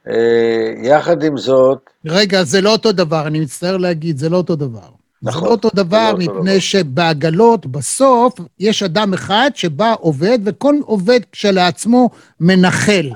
[0.07, 4.55] אה, יחד עם זאת, רגע, זה לא אותו דבר, אני מצטער להגיד, זה לא אותו
[4.55, 4.89] דבר.
[5.21, 6.39] זה נכון, לא אותו זה דבר, לא אותו דבר.
[6.39, 13.09] מפני שבעגלות, בסוף, יש אדם אחד שבא עובד, וכל עובד כשלעצמו מנחל.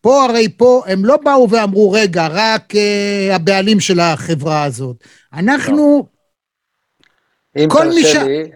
[0.00, 4.96] פה הרי פה, הם לא באו ואמרו, רגע, רק uh, הבעלים של החברה הזאת.
[5.32, 6.06] אנחנו,
[7.56, 8.50] אם כל מי תרשה ש- לי,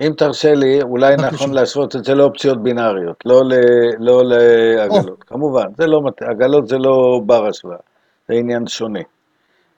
[0.00, 1.16] אם תרשה לי, אולי.
[1.16, 3.52] נכון להשוות את זה לאופציות בינאריות, לא, ל,
[3.98, 5.24] לא לעגלות.
[5.26, 7.76] כמובן, זה לא, מת- עגלות זה לא בר השוואה,
[8.28, 9.00] זה עניין שונה.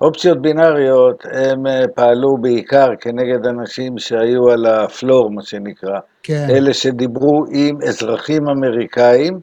[0.00, 5.98] אופציות בינאריות, הם אה, פעלו בעיקר כנגד אנשים שהיו על הפלור, מה שנקרא.
[6.22, 9.40] כן, אלה שדיברו עם אזרחים אמריקאים,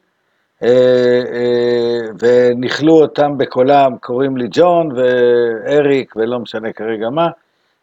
[0.62, 0.68] אה,
[1.32, 7.28] אה, ונכלו אותם בקולם, קוראים לי ג'ון ואריק, ולא משנה כרגע מה,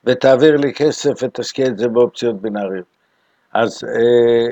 [0.06, 2.86] ותעביר לי כסף ותשקיע את זה באופציות בינאריות.
[3.54, 3.92] אז אה,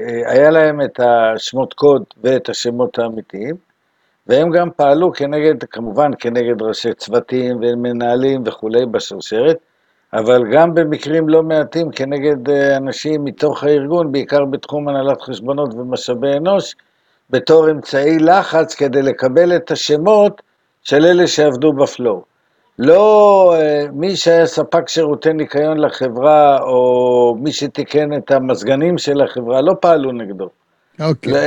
[0.08, 3.56] אה, היה להם את השמות קוד ואת השמות האמיתיים,
[4.28, 9.58] והם גם פעלו כנגד, כמובן כנגד ראשי צוותים ומנהלים וכולי בשרשרת,
[10.14, 16.34] אבל גם במקרים לא מעטים כנגד אה, אנשים מתוך הארגון, בעיקר בתחום הנהלת חשבונות ומשאבי
[16.38, 16.76] אנוש,
[17.30, 20.42] בתור אמצעי לחץ כדי לקבל את השמות
[20.84, 22.31] של אלה שעבדו בפלואו.
[22.80, 29.62] לא אה, מי שהיה ספק שירותי ניקיון לחברה, או מי שתיקן את המזגנים של החברה,
[29.62, 30.50] לא פעלו נגדו.
[31.02, 31.34] אוקיי.
[31.34, 31.42] ל- אה,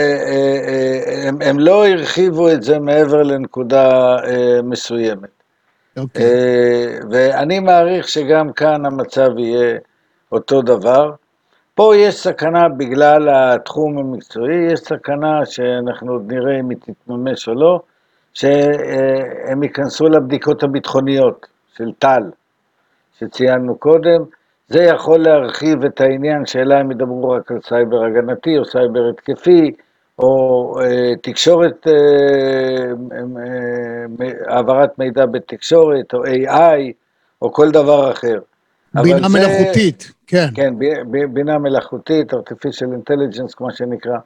[0.67, 4.17] אה, הם, הם לא הרחיבו את זה מעבר לנקודה
[4.63, 5.29] מסוימת.
[5.97, 6.25] אוקיי.
[6.25, 9.79] אה, ואני מעריך שגם כאן המצב יהיה
[10.33, 11.11] אותו דבר.
[11.75, 17.55] פה יש סכנה בגלל התחום המקצועי, יש סכנה שאנחנו עוד נראה אם היא תתממש או
[17.55, 17.81] לא,
[18.35, 22.23] שהם ייכנסו לבדיקות הביטחוניות של TAL,
[23.19, 24.23] שציינו קודם.
[24.69, 29.73] זה יכול להרחיב את העניין שאלה הם ידברו רק על סייבר הגנתי או סייבר התקפי,
[30.19, 31.93] או אה, תקשורת, אה,
[33.13, 36.93] אה, העברת מידע בתקשורת, או AI,
[37.43, 38.39] או כל דבר אחר.
[38.95, 40.47] בינה זה- מלאכותית, כן.
[40.55, 44.19] כן, ב- ב- בינה מלאכותית, artificial intelligence, כמו שנקרא.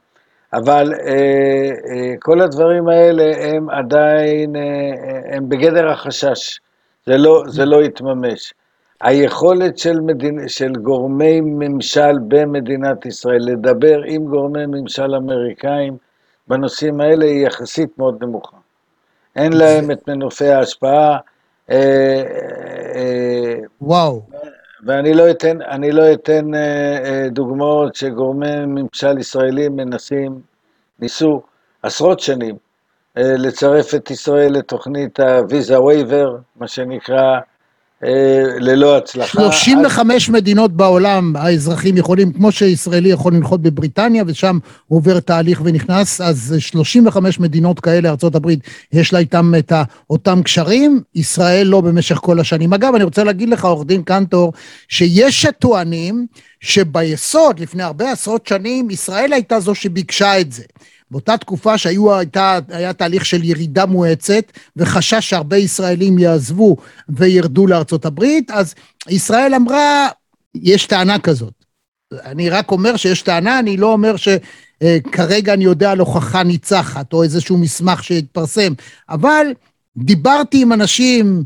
[0.53, 6.59] אבל אה, אה, כל הדברים האלה הם עדיין, אה, אה, הם בגדר החשש.
[7.05, 8.53] זה לא, זה לא יתממש.
[9.01, 10.47] היכולת של, מדינ...
[10.47, 15.97] של גורמי ממשל במדינת ישראל לדבר עם גורמי ממשל אמריקאים
[16.47, 18.57] בנושאים האלה היא יחסית מאוד נמוכה.
[19.35, 21.17] אין להם את מנופי ההשפעה,
[21.71, 22.23] אה,
[22.95, 24.21] אה, וואו.
[24.85, 26.59] ואני לא אתן, אני לא אתן אה,
[27.05, 30.41] אה, דוגמאות שגורמי ממשל ישראלים מנסים,
[30.99, 31.41] ניסו
[31.83, 32.55] עשרות שנים
[33.17, 37.39] אה, לצרף את ישראל לתוכנית הוויזה וייבר, מה שנקרא,
[38.59, 39.27] ללא הצלחה.
[39.27, 46.55] 35 מדינות בעולם האזרחים יכולים, כמו שישראלי יכול לנחות בבריטניה ושם עובר תהליך ונכנס, אז
[46.59, 48.47] 35 מדינות כאלה, ארה"ב,
[48.93, 49.73] יש לה איתם את
[50.09, 52.73] אותם קשרים, ישראל לא במשך כל השנים.
[52.73, 54.53] אגב, אני רוצה להגיד לך, עורך דין קנטור,
[54.87, 56.25] שיש הטוענים
[56.59, 60.63] שביסוד, לפני הרבה עשרות שנים, ישראל הייתה זו שביקשה את זה.
[61.11, 64.43] באותה תקופה שהיו, הייתה, היה תהליך של ירידה מואצת
[64.77, 66.77] וחשש שהרבה ישראלים יעזבו
[67.09, 68.75] וירדו לארצות הברית, אז
[69.09, 70.07] ישראל אמרה,
[70.55, 71.53] יש טענה כזאת.
[72.23, 77.23] אני רק אומר שיש טענה, אני לא אומר שכרגע אני יודע על הוכחה ניצחת או
[77.23, 78.73] איזשהו מסמך שהתפרסם,
[79.09, 79.47] אבל
[79.97, 81.43] דיברתי עם אנשים,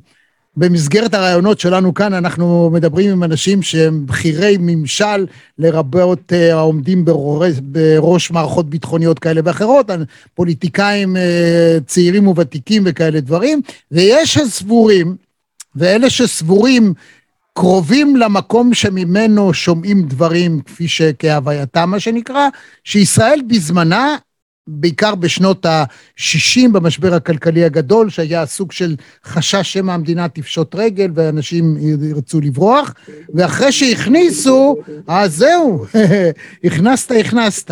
[0.57, 5.25] במסגרת הרעיונות שלנו כאן, אנחנו מדברים עם אנשים שהם בכירי ממשל,
[5.57, 9.89] לרבות אה, העומדים בראש, בראש מערכות ביטחוניות כאלה ואחרות,
[10.33, 15.15] פוליטיקאים אה, צעירים וותיקים וכאלה דברים, ויש הסבורים,
[15.75, 16.93] ואלה שסבורים
[17.53, 22.47] קרובים למקום שממנו שומעים דברים כפי שכהווייתם, מה שנקרא,
[22.83, 24.17] שישראל בזמנה
[24.67, 28.95] בעיקר בשנות ה-60 במשבר הכלכלי הגדול, שהיה סוג של
[29.25, 32.93] חשש שמא המדינה תפשוט רגל ואנשים ירצו לברוח,
[33.33, 34.75] ואחרי שהכניסו,
[35.07, 35.85] אז זהו,
[36.65, 37.71] הכנסת, הכנסת.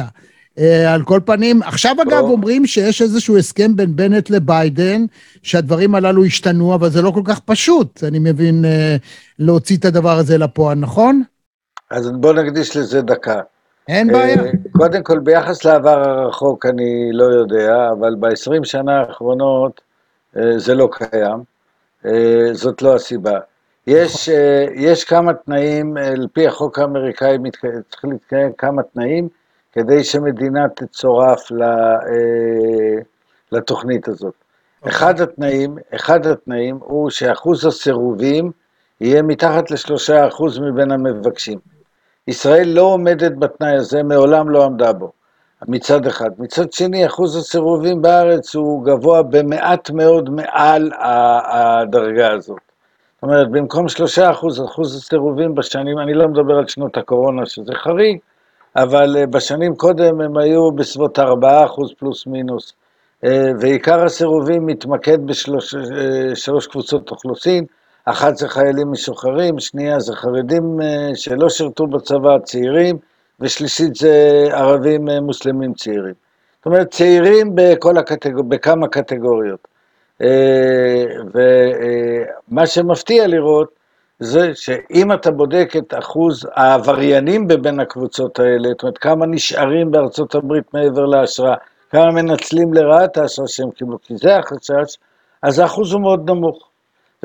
[0.59, 5.05] אה, על כל פנים, עכשיו אגב אומרים שיש איזשהו הסכם בין בנט לביידן,
[5.43, 8.95] שהדברים הללו השתנו, אבל זה לא כל כך פשוט, אני מבין, אה,
[9.39, 11.23] להוציא את הדבר הזה לפועל, נכון?
[11.91, 13.39] אז בואו נקדיש לזה דקה.
[13.87, 14.35] אין בעיה.
[14.35, 19.81] אה, קודם כל, ביחס לעבר הרחוק אני לא יודע, אבל ב-20 שנה האחרונות
[20.37, 21.43] אה, זה לא קיים,
[22.05, 23.39] אה, זאת לא הסיבה.
[23.87, 27.37] יש, אה, יש כמה תנאים, על פי החוק האמריקאי
[27.89, 29.27] צריך להתקיים כמה תנאים
[29.71, 31.51] כדי שמדינה תצורף
[33.51, 34.33] לתוכנית הזאת.
[34.87, 38.51] אחד התנאים, אחד התנאים הוא שאחוז הסירובים
[39.01, 41.59] יהיה מתחת לשלושה אחוז מבין המבקשים.
[42.27, 45.11] ישראל לא עומדת בתנאי הזה, מעולם לא עמדה בו,
[45.67, 46.29] מצד אחד.
[46.37, 50.91] מצד שני, אחוז הסירובים בארץ הוא גבוה במעט מאוד מעל
[51.51, 52.59] הדרגה הזאת.
[53.15, 57.73] זאת אומרת, במקום שלושה אחוז, אחוז הסירובים בשנים, אני לא מדבר על שנות הקורונה שזה
[57.75, 58.17] חריג,
[58.75, 62.73] אבל אה, בשנים קודם הם היו בסביבות ארבעה אחוז פלוס מינוס.
[63.23, 67.65] אה, ועיקר הסירובים מתמקד בשלוש אה, קבוצות אוכלוסין,
[68.05, 72.97] אחת זה חיילים משוחררים, שנייה זה חרדים אה, שלא שירתו בצבא, צעירים,
[73.39, 76.13] ושלישית זה ערבים אה, מוסלמים צעירים.
[76.57, 78.43] זאת אומרת, צעירים בכל הקטגור...
[78.43, 79.67] בכמה קטגוריות.
[80.21, 83.69] אה, ומה שמפתיע לראות
[84.19, 90.35] זה שאם אתה בודק את אחוז העבריינים בבין הקבוצות האלה, זאת אומרת, כמה נשארים בארצות
[90.35, 91.55] הברית מעבר לאשרה,
[91.89, 94.97] כמה מנצלים לרעה את האשרה שהם קיבלו, כי זה החשש,
[95.41, 96.70] אז האחוז הוא מאוד נמוך.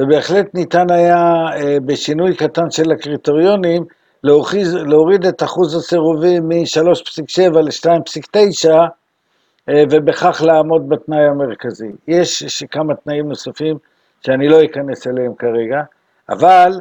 [0.01, 3.85] ובהחלט ניתן היה אה, בשינוי קטן של הקריטריונים
[4.25, 8.71] להוריד, להוריד את אחוז הסירובים מ-3.7 ל-2.9
[9.69, 11.91] אה, ובכך לעמוד בתנאי המרכזי.
[12.09, 13.77] יש כמה תנאים נוספים
[14.27, 15.83] שאני לא אכנס אליהם כרגע,
[16.29, 16.73] אבל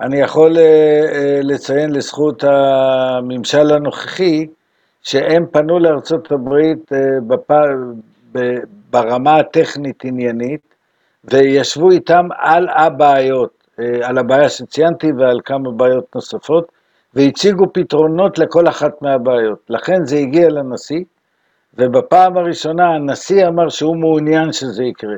[0.00, 4.46] אני יכול אה, לציין לזכות הממשל הנוכחי
[5.02, 6.92] שהם פנו לארצות הברית
[7.26, 7.50] בפ...
[8.90, 10.73] ברמה הטכנית עניינית
[11.30, 13.50] וישבו איתם על הבעיות,
[13.80, 16.72] אה, על הבעיה שציינתי ועל כמה בעיות נוספות,
[17.14, 19.58] והציגו פתרונות לכל אחת מהבעיות.
[19.68, 21.04] לכן זה הגיע לנשיא,
[21.78, 25.16] ובפעם הראשונה הנשיא אמר שהוא מעוניין שזה יקרה.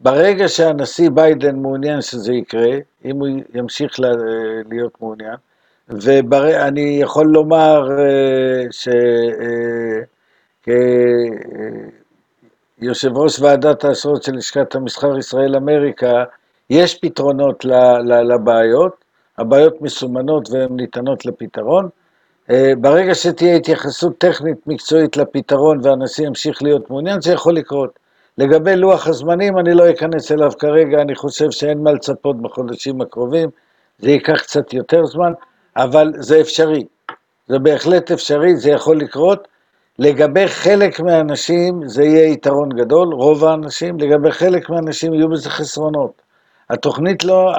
[0.00, 4.00] ברגע שהנשיא ביידן מעוניין שזה יקרה, אם הוא ימשיך
[4.70, 5.36] להיות מעוניין,
[5.88, 7.88] ואני יכול לומר
[12.80, 16.24] שכיושב ראש ועדת האשרות של לשכת המסחר ישראל-אמריקה,
[16.70, 17.64] יש פתרונות
[18.04, 18.92] לבעיות,
[19.38, 21.88] הבעיות מסומנות והן ניתנות לפתרון.
[22.78, 27.98] ברגע שתהיה התייחסות טכנית מקצועית לפתרון והנשיא ימשיך להיות מעוניין, זה יכול לקרות.
[28.38, 33.48] לגבי לוח הזמנים, אני לא אכנס אליו כרגע, אני חושב שאין מה לצפות בחודשים הקרובים,
[33.98, 35.32] זה ייקח קצת יותר זמן,
[35.76, 36.84] אבל זה אפשרי.
[37.48, 39.48] זה בהחלט אפשרי, זה יכול לקרות.
[40.00, 46.22] לגבי חלק מהאנשים זה יהיה יתרון גדול, רוב האנשים, לגבי חלק מהאנשים יהיו בזה חסרונות.
[46.70, 47.52] התוכנית לא,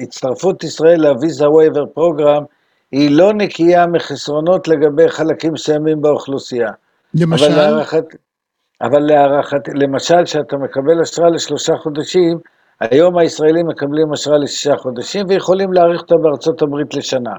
[0.00, 2.44] הצטרפות ישראל לוויזה וייבר פרוגרם,
[2.92, 6.70] היא לא נקייה מחסרונות לגבי חלקים מסוימים באוכלוסייה.
[7.14, 7.44] למשל?
[7.46, 8.04] אבל להערכת,
[8.82, 12.38] אבל להערכת, למשל, כשאתה מקבל אשרה לשלושה חודשים,
[12.80, 17.34] היום הישראלים מקבלים אשרה לשישה חודשים ויכולים להאריך אותה בארצות הברית לשנה.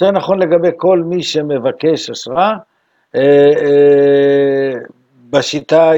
[0.00, 2.56] זה נכון לגבי כל מי שמבקש אשרה,
[5.30, 5.92] בשיטה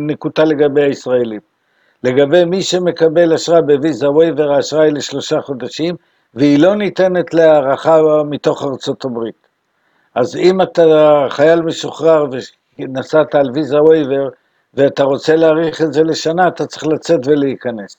[0.00, 1.40] נקוטה לגבי הישראלים.
[2.04, 5.96] לגבי מי שמקבל אשרה בוויזה וייבר, האשרה היא לשלושה חודשים,
[6.34, 9.46] והיא לא ניתנת להערכה מתוך ארצות הברית.
[10.14, 12.26] אז אם אתה חייל משוחרר
[12.78, 14.28] ונסעת על ויזה וייבר,
[14.74, 17.96] ואתה רוצה להאריך את זה לשנה, אתה צריך לצאת ולהיכנס.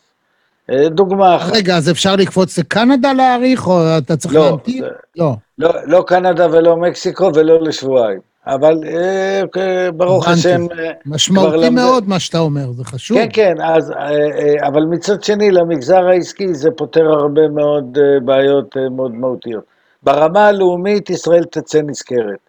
[0.90, 1.54] דוגמה אחת.
[1.56, 4.84] רגע, אז אפשר לקפוץ לקנדה להאריך, או אתה צריך לא, להמתין?
[4.84, 5.34] זה- לא.
[5.58, 8.20] לא, לא קנדה ולא מקסיקו ולא לשבועיים.
[8.48, 10.40] אבל אה, אה, ברוך הבנתי.
[10.40, 10.62] השם...
[10.80, 13.18] אה, משמעותי למד- מאוד מה שאתה אומר, זה חשוב.
[13.18, 18.20] כן, כן, אז, אה, אה, אבל מצד שני, למגזר העסקי זה פותר הרבה מאוד אה,
[18.20, 19.64] בעיות אה, מאוד מהותיות.
[20.04, 22.40] ברמה הלאומית ישראל תצא נשכרת.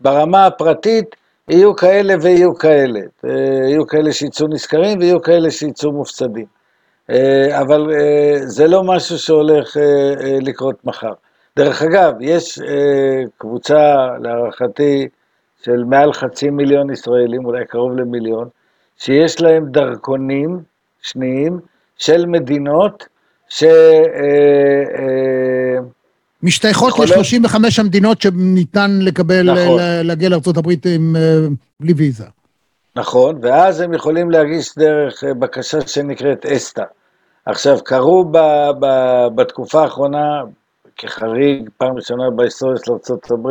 [0.00, 1.16] ברמה הפרטית
[1.48, 3.00] יהיו כאלה ויהיו כאלה.
[3.24, 3.30] אה,
[3.68, 6.46] יהיו כאלה שיצאו נשכרים ויהיו כאלה שיצאו מופסדים.
[7.10, 11.12] אה, אבל אה, זה לא משהו שהולך אה, לקרות מחר.
[11.56, 12.58] דרך אגב, יש
[13.38, 15.08] קבוצה, להערכתי,
[15.64, 18.48] של מעל חצי מיליון ישראלים, אולי קרוב למיליון,
[18.98, 20.60] שיש להם דרכונים
[21.02, 21.60] שניים
[21.98, 23.06] של מדינות
[23.48, 23.64] ש...
[26.42, 29.80] משתייכות יכולות- ל-35 המדינות שניתן לקבל, נכון.
[30.04, 30.68] להגיע לארה"ב
[31.80, 32.24] בלי ויזה.
[32.96, 36.84] נכון, ואז הם יכולים להגיש דרך אה, בקשה שנקראת אסתא.
[37.46, 38.38] עכשיו, קרו ב,
[38.80, 38.86] ב,
[39.34, 40.42] בתקופה האחרונה,
[40.96, 43.48] כחריג, פעם ראשונה בהיסטוריה של ארה"ב,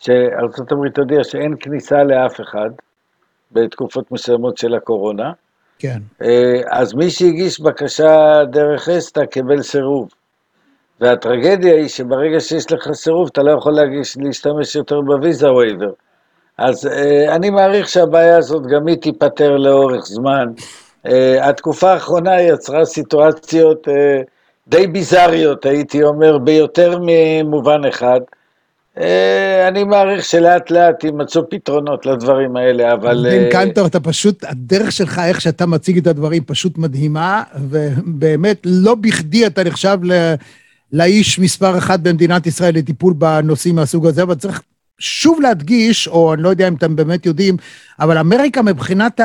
[0.00, 2.70] שארה"ב הודיעה שאין כניסה לאף אחד
[3.52, 5.32] בתקופות מסוימות של הקורונה,
[5.78, 5.98] כן.
[6.22, 10.08] אה, אז מי שהגיש בקשה דרך אסתא קיבל סירוב.
[11.00, 15.92] והטרגדיה היא שברגע שיש לך סירוב, אתה לא יכול להגיש, להשתמש יותר בוויזה וייבר.
[16.60, 20.46] אז אה, אני מעריך שהבעיה הזאת גם היא תיפתר לאורך זמן.
[21.06, 24.22] אה, התקופה האחרונה יצרה סיטואציות אה,
[24.68, 28.20] די ביזריות, הייתי אומר, ביותר ממובן אחד.
[29.68, 33.26] אני מעריך שלאט לאט יימצאו פתרונות לדברים האלה, אבל...
[33.30, 38.94] בן קנטור, אתה פשוט, הדרך שלך, איך שאתה מציג את הדברים, פשוט מדהימה, ובאמת, לא
[38.94, 40.34] בכדי אתה נחשב ל...
[40.92, 44.62] לאיש מספר אחת במדינת ישראל לטיפול בנושאים מהסוג הזה, אבל צריך
[45.00, 47.56] שוב להדגיש, או אני לא יודע אם אתם באמת יודעים,
[48.00, 49.20] אבל אמריקה מבחינת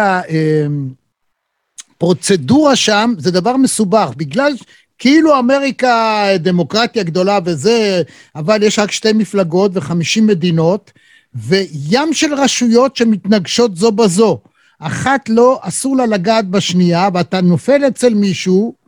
[1.98, 4.54] הפרוצדורה שם, זה דבר מסובך, בגלל
[4.98, 8.02] כאילו אמריקה דמוקרטיה גדולה וזה,
[8.36, 10.92] אבל יש רק שתי מפלגות וחמישים מדינות,
[11.36, 14.40] וים של רשויות שמתנגשות זו בזו.
[14.80, 18.85] אחת לא, אסור לה לגעת בשנייה, ואתה נופל אצל מישהו,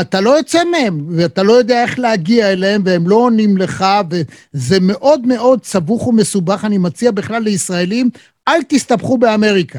[0.00, 4.80] אתה לא יוצא מהם, ואתה לא יודע איך להגיע אליהם, והם לא עונים לך, וזה
[4.80, 6.64] מאוד מאוד סבוך ומסובך.
[6.64, 8.10] אני מציע בכלל לישראלים,
[8.48, 9.78] אל תסתבכו באמריקה.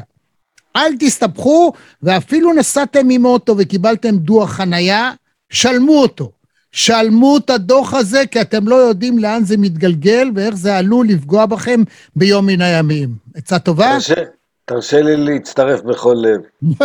[0.76, 5.12] אל תסתבכו, ואפילו נסעתם עם אוטו וקיבלתם דוח חנייה,
[5.50, 6.30] שלמו אותו.
[6.72, 11.46] שלמו את הדוח הזה, כי אתם לא יודעים לאן זה מתגלגל ואיך זה עלול לפגוע
[11.46, 11.82] בכם
[12.16, 13.08] ביום מן הימים.
[13.34, 13.92] עצה טובה?
[13.92, 14.22] תרשה,
[14.64, 16.40] תרשה לי להצטרף בכל לב.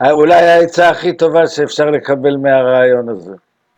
[0.00, 3.30] ה- אולי העצה הכי טובה שאפשר לקבל מהרעיון הזה.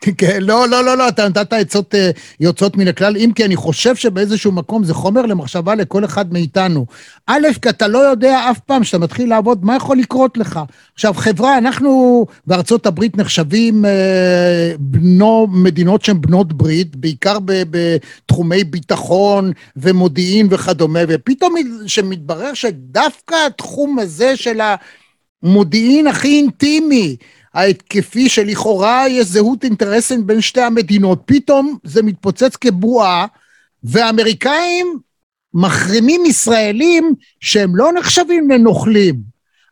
[0.19, 2.11] כן, לא, לא, לא, לא, אתה נתת עצות אה,
[2.41, 6.87] יוצאות מן הכלל, אם כי אני חושב שבאיזשהו מקום זה חומר למחשבה לכל אחד מאיתנו.
[7.27, 10.61] א', כי אתה לא יודע אף פעם שאתה מתחיל לעבוד, מה יכול לקרות לך?
[10.95, 18.65] עכשיו, חברה, אנחנו בארצות הברית נחשבים אה, בנו, מדינות שהן בנות ברית, בעיקר ב, בתחומי
[18.65, 21.55] ביטחון ומודיעין וכדומה, ופתאום
[21.87, 24.61] שמתברר שדווקא התחום הזה של
[25.47, 27.17] המודיעין הכי אינטימי,
[27.55, 33.27] ההתקפי שלכאורה יש זהות אינטרסים בין שתי המדינות, פתאום זה מתפוצץ כבועה,
[33.85, 34.99] והאמריקאים
[35.55, 39.17] מחרימים ישראלים שהם לא נחשבים לנוכלים.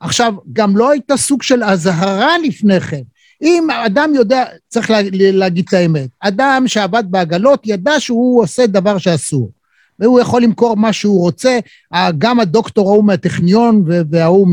[0.00, 3.02] עכשיו, גם לא הייתה סוג של אזהרה לפני כן.
[3.42, 8.98] אם אדם יודע, צריך לה, להגיד את האמת, אדם שעבד בעגלות ידע שהוא עושה דבר
[8.98, 9.50] שאסור.
[9.98, 11.58] והוא יכול למכור מה שהוא רוצה,
[12.18, 14.48] גם הדוקטור ההוא מהטכניון וההוא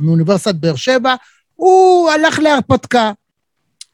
[0.00, 1.14] מאוניברסיטת באר שבע,
[1.54, 3.12] הוא הלך להרפתקה.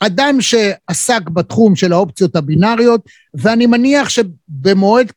[0.01, 3.01] אדם שעסק בתחום של האופציות הבינאריות,
[3.34, 5.12] ואני מניח שבמועד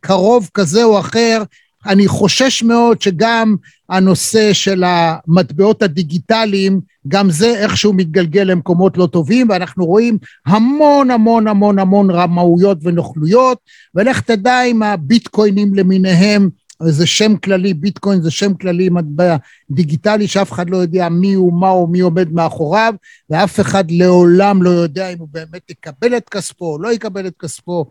[0.00, 1.42] קרוב כזה או אחר,
[1.86, 3.56] אני חושש מאוד שגם
[3.88, 11.48] הנושא של המטבעות הדיגיטליים, גם זה איכשהו מתגלגל למקומות לא טובים, ואנחנו רואים המון המון
[11.48, 13.58] המון המון רמאויות ונוכלויות,
[13.94, 16.48] ולך תדע אם הביטקוינים למיניהם,
[16.88, 19.36] זה שם כללי, ביטקוין זה שם כללי מטבע
[19.70, 22.94] דיגיטלי שאף אחד לא יודע מי הוא, מה הוא, מי עומד מאחוריו,
[23.30, 27.34] ואף אחד לעולם לא יודע אם הוא באמת יקבל את כספו או לא יקבל את
[27.38, 27.86] כספו,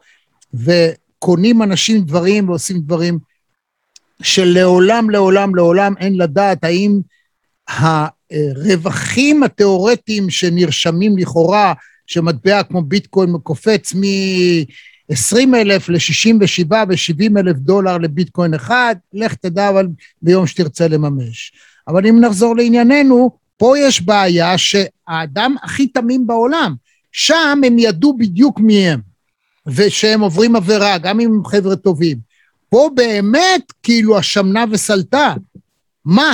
[0.54, 3.20] וקונים אנשים דברים ועושים דברים
[4.24, 7.00] שלעולם, לעולם, לעולם אין לדעת האם
[7.68, 11.74] הרווחים התיאורטיים שנרשמים לכאורה,
[12.08, 19.88] שמטבע כמו ביטקוין קופץ מ-20 אלף ל-67 ו-70 אלף דולר לביטקוין אחד, לך תדע אבל
[20.22, 21.52] ביום שתרצה לממש.
[21.88, 26.76] אבל אם נחזור לענייננו, פה יש בעיה שהאדם הכי תמים בעולם,
[27.12, 29.00] שם הם ידעו בדיוק מי הם,
[29.68, 32.31] ושהם עוברים עבירה, גם אם הם חבר'ה טובים.
[32.72, 35.34] פה באמת כאילו השמנה וסלטה.
[36.06, 36.34] מה?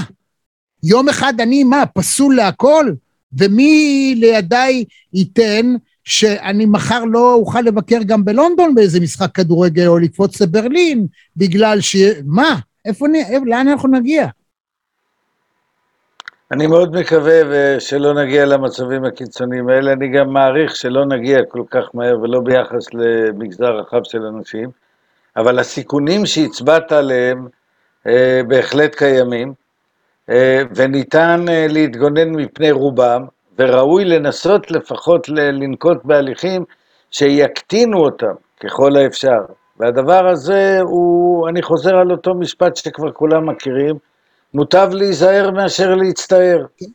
[0.84, 2.86] יום אחד אני, מה, פסול להכל?
[3.34, 10.42] ומי לידיי ייתן שאני מחר לא אוכל לבקר גם בלונדון באיזה משחק כדורגל או לקפוץ
[10.42, 11.08] לברלין,
[11.38, 11.96] בגלל ש...
[12.26, 12.56] מה?
[12.86, 13.06] איפה,
[13.46, 14.28] לאן אנחנו נגיע?
[16.52, 21.84] אני מאוד מקווה שלא נגיע למצבים הקיצוניים האלה, אני גם מעריך שלא נגיע כל כך
[21.94, 24.70] מהר ולא ביחס למגזר רחב של אנשים.
[25.38, 27.48] אבל הסיכונים שהצבעת עליהם
[28.08, 29.54] אה, בהחלט קיימים,
[30.30, 33.26] אה, וניתן אה, להתגונן מפני רובם,
[33.60, 36.66] וראוי לנסות לפחות לנקוט בהליכים
[37.12, 39.40] שיקטינו אותם ככל האפשר.
[39.80, 43.96] והדבר הזה הוא, אני חוזר על אותו משפט שכבר כולם מכירים,
[44.54, 46.66] מוטב להיזהר מאשר להצטער.
[46.78, 46.86] כן.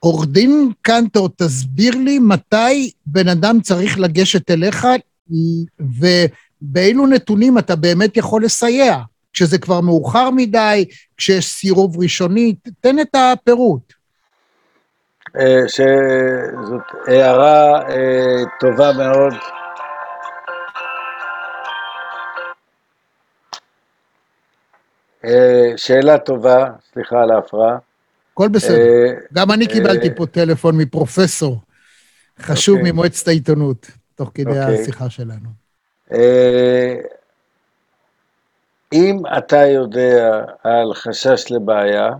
[0.00, 4.86] עורך דין קנטור, תסביר לי מתי בן אדם צריך לגשת אליך
[5.80, 8.96] ובאילו נתונים אתה באמת יכול לסייע.
[9.32, 10.84] כשזה כבר מאוחר מדי,
[11.16, 13.92] כשיש סירוב ראשוני, תן את הפירוט.
[15.38, 19.34] אה, שזאת הערה אה, טובה מאוד.
[25.24, 27.89] אה, שאלה טובה, סליחה על ההפרעה.
[28.32, 28.76] הכל בסדר.
[28.76, 31.60] אה, גם אני קיבלתי אה, פה טלפון מפרופסור
[32.40, 32.92] חשוב אוקיי.
[32.92, 34.82] ממועצת העיתונות, תוך כדי אוקיי.
[34.82, 35.48] השיחה שלנו.
[36.12, 36.94] אה,
[38.92, 42.10] אם אתה יודע על חשש לבעיה,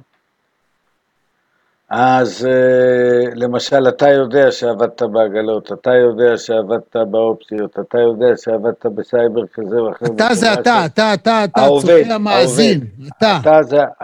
[1.91, 9.43] אז אה, למשל, אתה יודע שעבדת בעגלות, אתה יודע שעבדת באופציות, אתה יודע שעבדת בסייבר
[9.55, 10.07] כזה או אחר.
[10.07, 13.39] אתה זה אתה, אתה, אתה, אתה, הצופה המאזין, אתה.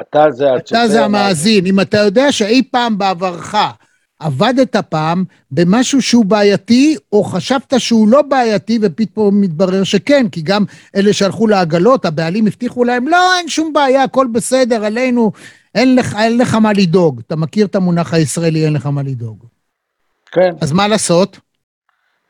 [0.00, 1.66] אתה זה הצופה אתה זה המאזין.
[1.66, 3.54] אם אתה יודע שאי פעם בעברך
[4.20, 10.64] עבדת פעם במשהו שהוא בעייתי, או חשבת שהוא לא בעייתי, ופתאום מתברר שכן, כי גם
[10.96, 15.32] אלה שהלכו לעגלות, הבעלים הבטיחו להם, לא, אין שום בעיה, הכל בסדר, עלינו.
[15.76, 17.20] אין לך, אין לך מה לדאוג.
[17.26, 19.44] אתה מכיר את המונח הישראלי, אין לך מה לדאוג.
[20.32, 20.50] כן.
[20.60, 21.38] אז מה לעשות?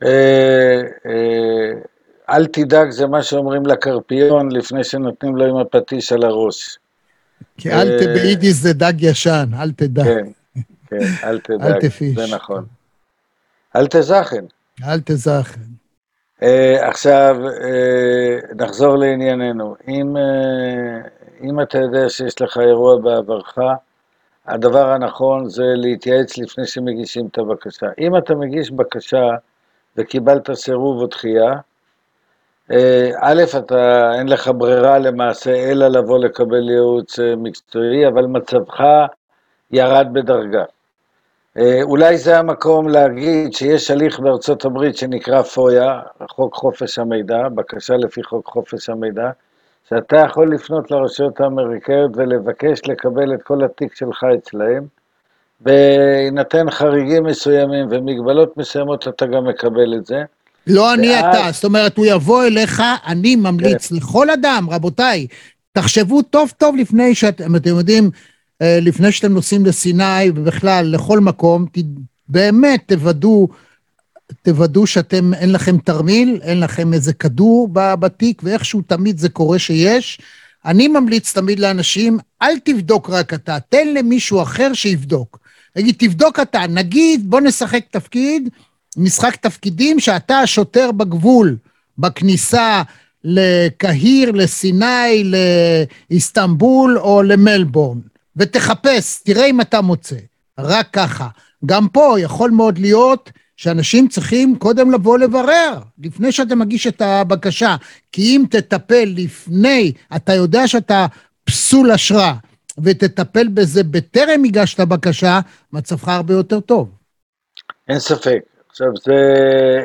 [0.03, 1.81] אה, אה,
[2.31, 6.79] אל תדאג, זה מה שאומרים לקרפיון לפני שנותנים לו עם הפטיש על הראש.
[7.59, 10.05] כי אל אה, ביידיש זה דג ישן, אל תדע.
[10.05, 10.27] כן,
[10.87, 12.15] כן, אל תדאג, אל תפיש.
[12.15, 12.65] זה נכון.
[13.77, 14.45] אל תזכן.
[14.85, 15.61] אל תזכן.
[16.81, 17.37] עכשיו,
[18.57, 19.77] נחזור לענייננו.
[19.89, 20.17] אם
[21.43, 23.59] אם אתה יודע שיש לך אירוע בעברך,
[24.47, 27.87] הדבר הנכון זה להתייעץ לפני שמגישים את הבקשה.
[27.99, 29.31] אם אתה מגיש בקשה
[29.97, 31.53] וקיבלת סירוב או דחייה,
[32.71, 38.81] אה, א', אתה, אין לך ברירה למעשה אלא לבוא לקבל ייעוץ אה, מקצועי, אבל מצבך
[39.71, 40.65] ירד בדרגה.
[41.59, 47.97] אה, אולי זה המקום להגיד שיש הליך בארצות הברית שנקרא פויה, חוק חופש המידע, בקשה
[47.97, 49.31] לפי חוק חופש המידע,
[49.89, 54.87] שאתה יכול לפנות לרשויות האמריקאיות ולבקש לקבל את כל התיק שלך אצלהם,
[55.61, 60.23] בהינתן חריגים מסוימים ומגבלות מסוימות אתה גם מקבל את זה.
[60.67, 61.37] לא אני ואז...
[61.37, 63.97] אתה, זאת אומרת, הוא יבוא אליך, אני ממליץ כן.
[63.97, 65.27] לכל אדם, רבותיי,
[65.73, 68.11] תחשבו טוב טוב לפני שאתם, אתם יודעים,
[68.63, 71.79] אה, לפני שאתם נוסעים לסיני ובכלל לכל מקום, ת,
[72.29, 73.49] באמת תוודאו,
[74.43, 80.21] תוודאו שאתם, אין לכם תרמיל, אין לכם איזה כדור בתיק, ואיכשהו תמיד זה קורה שיש.
[80.65, 85.39] אני ממליץ תמיד לאנשים, אל תבדוק רק אתה, תן למישהו אחר שיבדוק.
[85.77, 88.49] נגיד, תבדוק אתה, נגיד, בוא נשחק תפקיד,
[88.97, 91.57] משחק תפקידים שאתה השוטר בגבול,
[91.99, 92.83] בכניסה
[93.25, 95.33] לקהיר, לסיני,
[96.11, 97.99] לאיסטנבול או למלבורן,
[98.37, 100.17] ותחפש, תראה אם אתה מוצא.
[100.59, 101.29] רק ככה.
[101.67, 107.77] גם פה יכול מאוד להיות שאנשים צריכים קודם לבוא לברר, לפני שאתה מגיש את הבקשה.
[108.13, 111.07] כי אם תטפל לפני, אתה יודע שאתה
[111.45, 112.35] פסול אשרה,
[112.85, 115.41] ותטפל בזה בטרם הגשת בקשה,
[115.73, 116.91] מצבך הרבה יותר טוב.
[117.89, 118.41] אין ספק.
[118.71, 119.15] עכשיו, זה...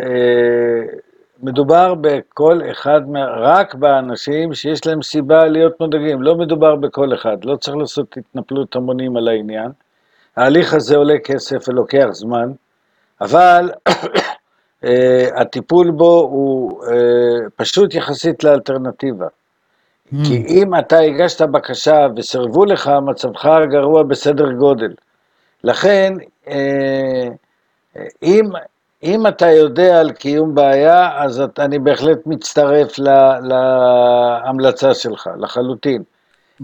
[0.03, 0.97] אה,
[1.43, 3.01] מדובר בכל אחד,
[3.38, 8.76] רק באנשים שיש להם סיבה להיות מודאגים, לא מדובר בכל אחד, לא צריך לעשות התנפלות
[8.76, 9.72] המונים על העניין.
[10.38, 12.51] ההליך הזה עולה כסף ולוקח זמן,
[13.22, 13.72] אבל
[14.86, 19.28] אה, הטיפול בו הוא אה, פשוט יחסית לאלטרנטיבה.
[19.28, 20.17] Mm.
[20.28, 24.93] כי אם אתה הגשת בקשה וסירבו לך, מצבך גרוע בסדר גודל.
[25.63, 26.13] לכן,
[26.47, 27.28] אה,
[28.24, 28.49] אם,
[29.03, 36.03] אם אתה יודע על קיום בעיה, אז את, אני בהחלט מצטרף לה, להמלצה שלך, לחלוטין.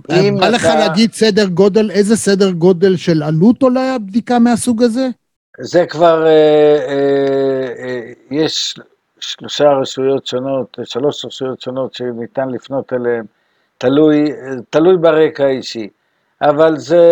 [0.10, 0.50] אם בא אתה...
[0.50, 5.10] לך להגיד סדר גודל, איזה סדר גודל של עלות עולה בדיקה מהסוג הזה?
[5.58, 8.76] זה כבר, אה, אה, אה, יש
[9.20, 13.26] שלושה רשויות שונות, שלוש רשויות שונות שניתן לפנות אליהן,
[13.78, 14.32] תלוי,
[14.70, 15.90] תלוי ברקע האישי,
[16.42, 17.04] אבל זה,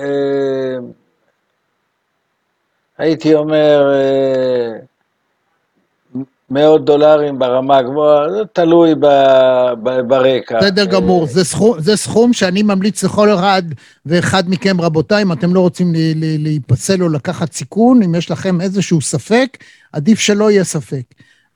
[0.00, 0.78] אה,
[2.98, 4.78] הייתי אומר, אה,
[6.50, 9.06] מאות דולרים ברמה הגבוהה, זה תלוי ב,
[9.82, 10.58] ב, ברקע.
[10.58, 13.62] בסדר גמור, זה סכום, זה סכום שאני ממליץ לכל אחד
[14.06, 15.92] ואחד מכם, רבותיי, אם אתם לא רוצים
[16.38, 19.58] להיפסל או לקחת סיכון, אם יש לכם איזשהו ספק,
[19.92, 21.02] עדיף שלא יהיה ספק.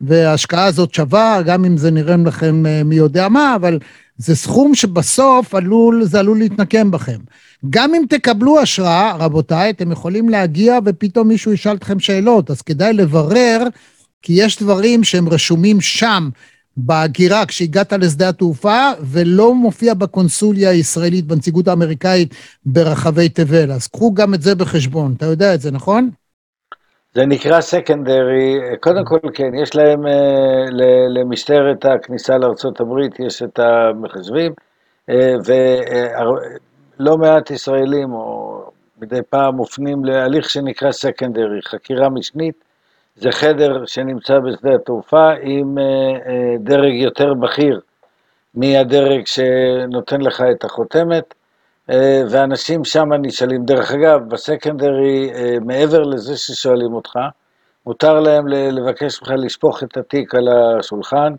[0.01, 3.79] וההשקעה הזאת שווה, גם אם זה נראה לכם אה, מי יודע מה, אבל
[4.17, 7.19] זה סכום שבסוף עלול, זה עלול להתנקם בכם.
[7.71, 12.93] גם אם תקבלו השראה, רבותיי, אתם יכולים להגיע ופתאום מישהו ישאל אתכם שאלות, אז כדאי
[12.93, 13.67] לברר
[14.23, 16.29] כי יש דברים שהם רשומים שם,
[16.77, 22.35] בהגירה, כשהגעת לשדה התעופה, ולא מופיע בקונסוליה הישראלית, בנציגות האמריקאית
[22.67, 23.73] ברחבי תבל.
[23.73, 25.15] אז קחו גם את זה בחשבון.
[25.17, 26.11] אתה יודע את זה, נכון?
[27.15, 30.65] זה נקרא סקנדרי, קודם כל כן, יש להם, אה,
[31.09, 34.53] למשטרת הכניסה לארה"ב, יש את המחשבים,
[35.11, 35.35] אה,
[36.99, 38.61] ולא מעט ישראלים, או
[39.03, 42.65] מדי פעם מופנים להליך שנקרא סקנדרי, חקירה משנית,
[43.17, 45.85] זה חדר שנמצא בשדה התעופה עם אה,
[46.27, 47.81] אה, דרג יותר בכיר
[48.55, 51.35] מהדרג שנותן לך את החותמת,
[51.91, 53.65] אה, ואנשים שם נשאלים.
[53.65, 57.19] דרך אגב, בסקנדרי, מעבר לזה ששואלים אותך,
[57.87, 61.33] מותר להם לבקש ממך לשפוך את התיק על השולחן,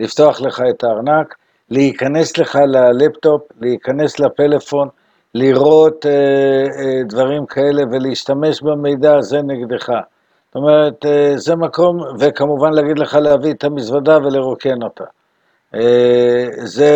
[0.00, 1.34] לפתוח לך את הארנק,
[1.70, 4.88] להיכנס לך ללפטופ, להיכנס לפלאפון,
[5.34, 6.06] לראות
[7.08, 9.92] דברים כאלה ולהשתמש במידע הזה נגדך.
[10.48, 15.04] זאת אומרת, אה, זה מקום, וכמובן להגיד לך להביא את המזוודה ולרוקן אותה.
[15.74, 16.92] אה, זה,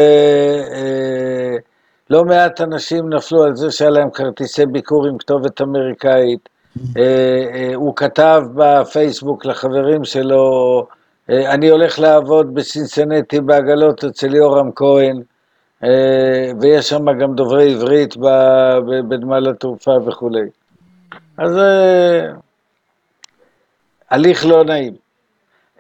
[0.75, 1.57] אה,
[2.11, 6.49] לא מעט אנשים נפלו על זה שהיה להם כרטיסי ביקור עם כתובת אמריקאית.
[7.75, 10.87] הוא כתב בפייסבוק לחברים שלו,
[11.29, 15.23] אני הולך לעבוד בסינסנטי בעגלות אצל יורם כהן,
[16.61, 18.17] ויש שם גם דוברי עברית
[19.09, 20.49] בנמל התעופה וכולי.
[21.39, 21.59] אז
[24.13, 24.95] הליך לא נעים.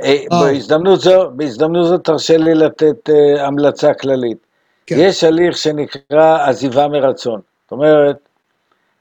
[0.03, 4.39] אה, בהזדמנות זו, בהזדמנות זו תרשה לי לתת uh, המלצה כללית.
[4.87, 4.97] כן.
[4.99, 7.41] יש הליך שנקרא עזיבה מרצון.
[7.64, 8.16] זאת אומרת,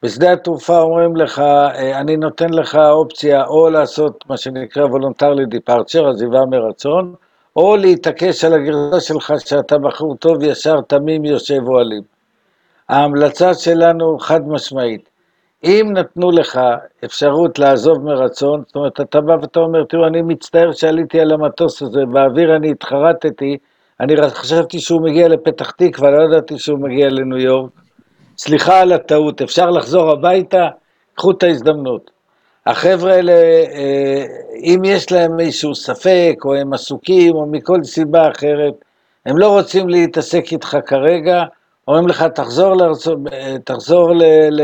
[0.04, 6.10] בשדה התעופה אומרים לך, אה, אני נותן לך אופציה או לעשות מה שנקרא voluntary departure,
[6.10, 7.16] עזיבה מרצון,
[7.56, 12.04] או להתעקש על הגרסה שלך שאתה בחור טוב, ישר, תמים, יושב אוהלים.
[12.90, 15.10] ההמלצה שלנו חד משמעית,
[15.64, 16.60] אם נתנו לך
[17.06, 21.82] אפשרות לעזוב מרצון, זאת אומרת, אתה בא ואתה אומר, תראו, אני מצטער שעליתי על המטוס
[21.82, 23.58] הזה, באוויר אני התחרטתי,
[24.00, 27.72] אני חשבתי שהוא מגיע לפתח תקווה, לא ידעתי שהוא מגיע לניו יורק.
[28.38, 30.68] סליחה על הטעות, אפשר לחזור הביתה?
[31.16, 32.12] קחו את ההזדמנות.
[32.66, 33.34] החבר'ה האלה,
[33.74, 34.26] אה,
[34.64, 38.74] אם יש להם איזשהו ספק, או הם עסוקים, או מכל סיבה אחרת,
[39.26, 41.44] הם לא רוצים להתעסק איתך כרגע,
[41.88, 43.20] אומרים לך, תחזור, לארצות,
[43.64, 44.62] תחזור ל, ל,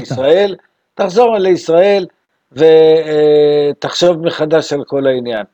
[0.00, 0.56] לישראל,
[0.94, 2.06] תחזור לישראל
[2.52, 5.44] ותחשוב מחדש על כל העניין.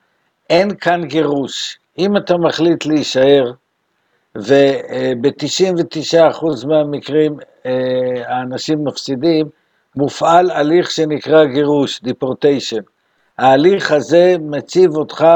[0.51, 1.79] אין כאן גירוש.
[1.99, 3.53] אם אתה מחליט להישאר,
[4.37, 7.37] וב-99% מהמקרים
[7.67, 7.73] אה,
[8.27, 9.47] האנשים מפסידים,
[9.97, 12.83] מופעל הליך שנקרא גירוש, deportation.
[13.39, 15.27] ההליך הזה מציב אותך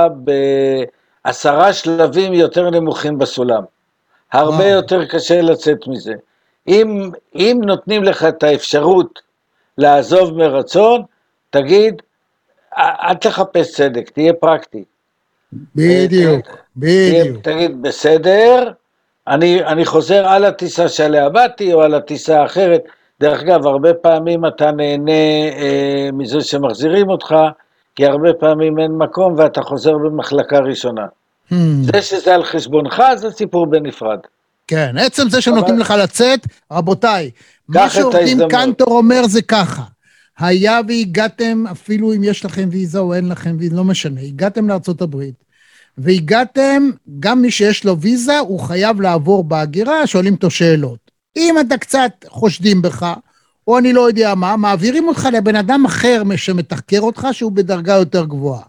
[1.24, 3.62] בעשרה שלבים יותר נמוכים בסולם.
[4.32, 4.68] הרבה וואו.
[4.68, 6.14] יותר קשה לצאת מזה.
[6.68, 9.18] אם, אם נותנים לך את האפשרות
[9.78, 11.02] לעזוב מרצון,
[11.50, 12.02] תגיד,
[12.76, 14.84] "א- אל תחפש צדק, תהיה פרקטי.
[15.74, 17.42] בדיוק, תהיה- בדיוק.
[17.44, 18.72] תגיד, בסדר,
[19.28, 22.82] אני, אני חוזר על הטיסה שעליה באתי או על הטיסה האחרת.
[23.20, 25.12] דרך אגב, הרבה פעמים אתה נהנה
[25.56, 27.34] אה, מזה שמחזירים אותך,
[27.96, 31.06] כי הרבה פעמים אין מקום ואתה חוזר במחלקה ראשונה.
[31.52, 31.92] Hmm.
[31.92, 34.18] זה שזה על חשבונך זה סיפור בנפרד.
[34.66, 37.30] כן, עצם זה שנותנים לך לצאת, רבותיי,
[37.68, 38.50] מה ההזדמנות.
[38.50, 39.82] קנטור אומר זה ככה,
[40.38, 45.02] היה והגעתם, אפילו אם יש לכם ויזה או אין לכם ויזה, לא משנה, הגעתם לארצות
[45.02, 45.34] הברית,
[45.98, 46.90] והגעתם,
[47.20, 51.10] גם מי שיש לו ויזה, הוא חייב לעבור בהגירה, שואלים אותו שאלות.
[51.36, 53.14] אם אתה קצת חושדים בך,
[53.66, 58.24] או אני לא יודע מה, מעבירים אותך לבן אדם אחר שמתחקר אותך, שהוא בדרגה יותר
[58.24, 58.62] גבוהה.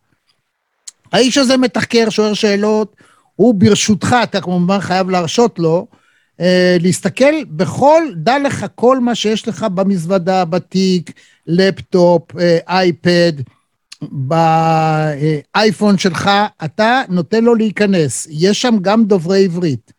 [1.12, 2.96] האיש הזה מתחקר, שואל שאלות,
[3.36, 5.88] הוא ברשותך, אתה כמובן חייב להרשות לו,
[6.40, 11.12] אה, להסתכל בכל, דע לך כל מה שיש לך במזוודה, בתיק,
[11.48, 13.34] לפטופ, אה, אייפד,
[14.02, 16.30] באייפון שלך,
[16.66, 18.28] אתה נותן לו להיכנס.
[18.32, 19.94] יש שם גם דוברי עברית,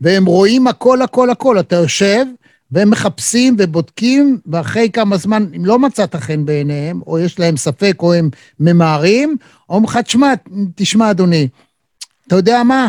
[0.00, 1.60] והם רואים הכל, הכל, הכל.
[1.60, 2.24] אתה יושב,
[2.72, 7.96] והם מחפשים ובודקים, ואחרי כמה זמן, אם לא מצאת חן בעיניהם, או יש להם ספק,
[8.00, 9.36] או הם ממהרים,
[9.68, 10.32] אומרים לך, תשמע,
[10.74, 11.48] תשמע, אדוני,
[12.26, 12.88] אתה יודע מה?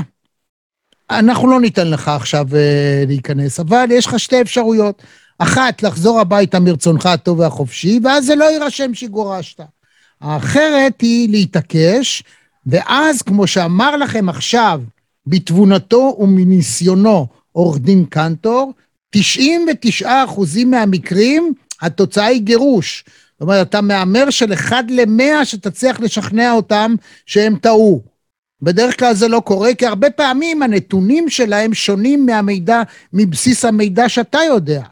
[1.09, 5.03] אנחנו לא ניתן לך עכשיו אה, להיכנס, אבל יש לך שתי אפשרויות.
[5.37, 9.59] אחת, לחזור הביתה מרצונך הטוב והחופשי, ואז זה לא יירשם שגורשת.
[10.21, 12.23] האחרת היא להתעקש,
[12.65, 14.81] ואז, כמו שאמר לכם עכשיו,
[15.27, 18.73] בתבונתו ומניסיונו עורך דין קנטור,
[19.09, 23.03] 99 אחוזים מהמקרים התוצאה היא גירוש.
[23.31, 26.95] זאת אומרת, אתה מהמר של אחד למאה שתצליח לשכנע אותם
[27.25, 28.01] שהם טעו.
[28.61, 32.81] בדרך כלל זה לא קורה, כי הרבה פעמים הנתונים שלהם שונים מהמידע,
[33.13, 34.83] מבסיס המידע שאתה יודע.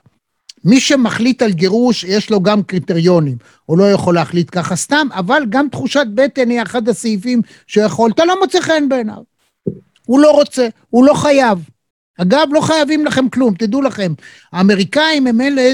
[0.63, 3.37] מי שמחליט על גירוש, יש לו גם קריטריונים.
[3.65, 8.25] הוא לא יכול להחליט ככה סתם, אבל גם תחושת בטן היא אחד הסעיפים שיכול, אתה
[8.25, 9.21] לא מוצא חן בעיניו.
[10.05, 11.59] הוא לא רוצה, הוא לא חייב.
[12.17, 14.13] אגב, לא חייבים לכם כלום, תדעו לכם.
[14.53, 15.73] האמריקאים הם אלה,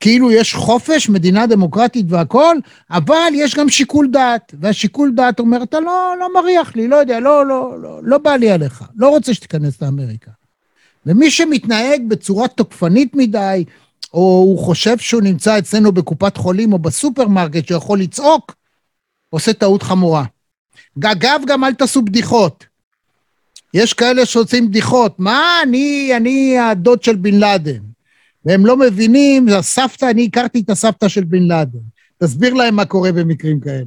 [0.00, 2.60] כאילו יש חופש, מדינה דמוקרטית והכול,
[2.90, 7.20] אבל יש גם שיקול דעת, והשיקול דעת אומר, אתה לא, לא מריח לי, לא יודע,
[7.20, 10.30] לא, לא, לא, לא בא לי עליך, לא רוצה שתיכנס לאמריקה.
[11.06, 13.64] ומי שמתנהג בצורה תוקפנית מדי,
[14.14, 18.54] או הוא חושב שהוא נמצא אצלנו בקופת חולים או בסופרמרקט שיכול לצעוק,
[19.30, 20.24] עושה טעות חמורה.
[21.04, 22.64] אגב, גם אל תעשו בדיחות.
[23.74, 27.80] יש כאלה שעושים בדיחות, מה, אני, אני הדוד של בן לאדן.
[28.44, 31.78] והם לא מבינים, הסבתא, אני הכרתי את הסבתא של בן לאדן.
[32.18, 33.84] תסביר להם מה קורה במקרים כאלה.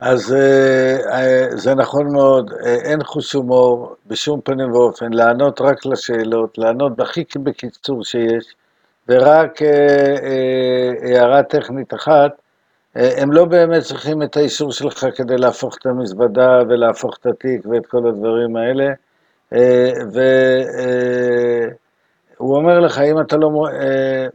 [0.00, 5.86] אז אה, אה, זה נכון מאוד, אה, אין חוש הומור בשום פנים ואופן, לענות רק
[5.86, 8.44] לשאלות, לענות הכי בקיצור שיש,
[9.08, 9.60] ורק
[11.02, 12.32] הערה טכנית אחת,
[12.94, 17.86] הם לא באמת צריכים את האישור שלך כדי להפוך את המזוודה ולהפוך את התיק ואת
[17.86, 18.92] כל הדברים האלה,
[19.52, 19.92] אה,
[22.36, 23.66] והוא אומר לך, אם אתה לא...
[23.80, 24.26] אה,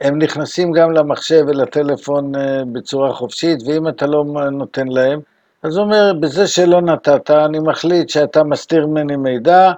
[0.00, 5.20] הם נכנסים גם למחשב ולטלפון אה, בצורה חופשית, ואם אתה לא נותן להם,
[5.62, 9.72] אז הוא אומר, בזה שלא נתת, אני מחליט שאתה מסתיר ממני מידע,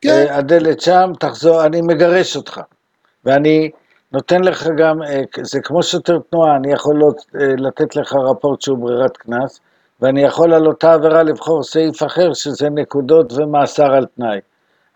[0.00, 0.10] כן.
[0.10, 2.60] אה, הדלת שם, תחזור, אני מגרש אותך.
[3.24, 3.70] ואני
[4.14, 8.60] נותן לך גם, אה, זה כמו שוטר תנועה, אני יכול לא- אה, לתת לך רפורט
[8.62, 9.60] שהוא ברירת קנס,
[10.00, 14.38] ואני יכול על אותה עבירה לבחור סעיף אחר, שזה נקודות ומאסר על תנאי.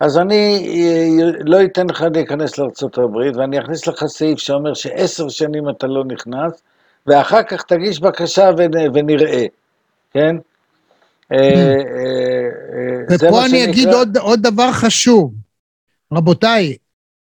[0.01, 5.69] אז אני אה, לא אתן לך להיכנס לארה"ב, ואני אכניס לך סעיף שאומר שעשר שנים
[5.71, 6.63] אתה לא נכנס,
[7.07, 9.45] ואחר כך תגיש בקשה ונ- ונראה,
[10.11, 10.37] כן?
[13.11, 13.89] ופה אני אגיד
[14.21, 15.33] עוד דבר חשוב.
[16.13, 16.77] רבותיי,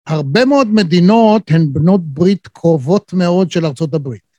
[0.07, 4.33] הרבה מאוד מדינות הן בנות ברית קרובות מאוד של ארצות הברית.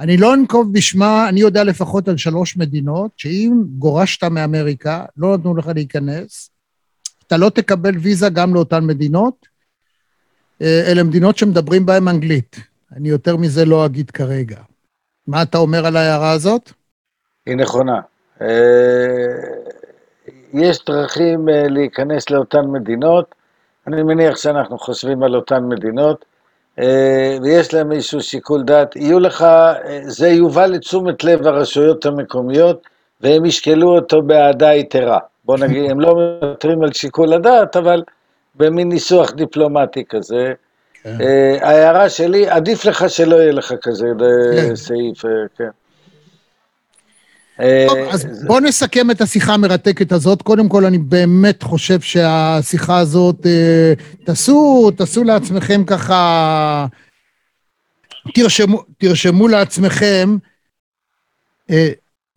[0.00, 5.56] אני לא אנקוב בשמה, אני יודע לפחות על שלוש מדינות, שאם גורשת מאמריקה, לא נתנו
[5.56, 6.50] לך להיכנס,
[7.26, 9.46] אתה לא תקבל ויזה גם לאותן מדינות.
[10.62, 12.56] אה, אלה מדינות שמדברים בהן אנגלית.
[12.96, 14.60] אני יותר מזה לא אגיד כרגע.
[15.26, 16.72] מה אתה אומר על ההערה הזאת?
[17.46, 18.00] היא נכונה.
[18.42, 18.46] אה,
[20.54, 23.34] יש דרכים אה, להיכנס לאותן מדינות,
[23.86, 26.24] אני מניח שאנחנו חושבים על אותן מדינות,
[26.78, 28.96] אה, ויש להם איזשהו שיקול דעת.
[28.96, 32.82] יהיו לך, אה, זה יובא לתשומת לב הרשויות המקומיות,
[33.20, 35.18] והם ישקלו אותו באהדה יתרה.
[35.44, 38.02] בוא נגיד, הם לא מוותרים על שיקול הדעת, אבל
[38.54, 40.52] במין ניסוח דיפלומטי כזה.
[41.02, 41.16] כן.
[41.20, 44.06] אה, ההערה שלי, עדיף לך שלא יהיה לך כזה
[44.56, 44.76] כן.
[44.76, 45.22] סעיף,
[45.58, 45.68] כן.
[47.88, 50.42] טוב, אה, אז בואו נסכם את השיחה המרתקת הזאת.
[50.42, 53.92] קודם כל, אני באמת חושב שהשיחה הזאת, אה,
[54.24, 56.86] תעשו, תעשו לעצמכם ככה,
[58.34, 60.36] תרשמו, תרשמו לעצמכם
[61.70, 61.90] אה,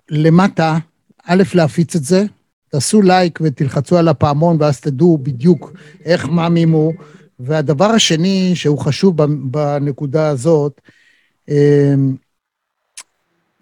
[0.10, 0.78] למטה,
[1.26, 2.24] א', להפיץ את זה,
[2.70, 5.72] תעשו לייק ותלחצו על הפעמון ואז תדעו בדיוק
[6.06, 6.94] איך מאמים הוא.
[7.40, 10.82] והדבר השני שהוא חשוב בנקודה הזאת,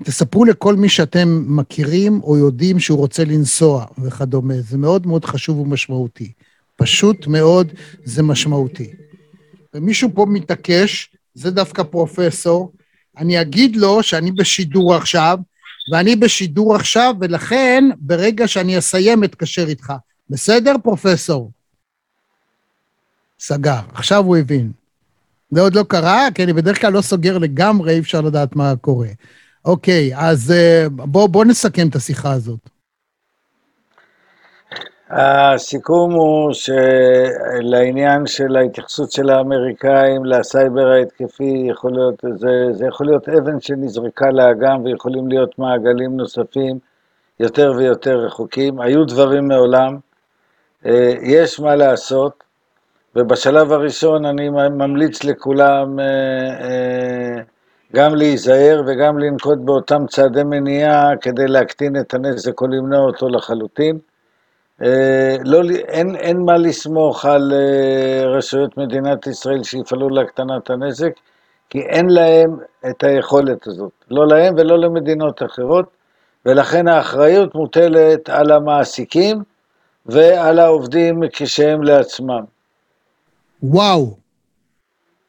[0.04, 4.62] תספרו לכל מי שאתם מכירים או יודעים שהוא רוצה לנסוע וכדומה.
[4.62, 6.32] זה מאוד מאוד חשוב ומשמעותי.
[6.76, 7.72] פשוט מאוד
[8.04, 8.92] זה משמעותי.
[9.74, 12.72] ומישהו פה מתעקש, זה דווקא פרופסור,
[13.18, 15.38] אני אגיד לו שאני בשידור עכשיו,
[15.92, 19.94] ואני בשידור עכשיו, ולכן ברגע שאני אסיים אתקשר איתך.
[20.30, 21.52] בסדר, פרופסור?
[23.40, 23.80] סגר.
[23.94, 24.72] עכשיו הוא הבין.
[25.52, 28.74] זה עוד לא קרה, כי אני בדרך כלל לא סוגר לגמרי, אי אפשר לדעת מה
[28.82, 29.08] קורה.
[29.66, 32.60] אוקיי, אז אה, בואו בוא נסכם את השיחה הזאת.
[35.10, 43.30] הסיכום הוא שלעניין של ההתייחסות של האמריקאים לסייבר ההתקפי, יכול להיות, זה, זה יכול להיות
[43.30, 46.80] אבן שנזרקה לאגם ויכולים להיות מעגלים נוספים
[47.40, 48.82] יותר ויותר רחוקים.
[48.82, 49.98] היו דברים מעולם,
[50.86, 52.44] אה, יש מה לעשות,
[53.16, 57.44] ובשלב הראשון אני ממליץ לכולם אה,
[57.96, 63.98] גם להיזהר וגם לנקוט באותם צעדי מניעה כדי להקטין את הנזק או למנוע אותו לחלוטין.
[64.84, 71.12] אה, לא, אין, אין מה לסמוך על אה, רשויות מדינת ישראל שיפעלו להקטנת הנזק,
[71.70, 72.58] כי אין להם
[72.90, 75.86] את היכולת הזאת, לא להם ולא למדינות אחרות,
[76.46, 79.44] ולכן האחריות מוטלת על המעסיקים
[80.06, 82.44] ועל העובדים כשהם לעצמם.
[83.64, 84.16] וואו.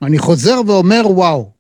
[0.02, 1.51] אני חוזר ואומר וואו.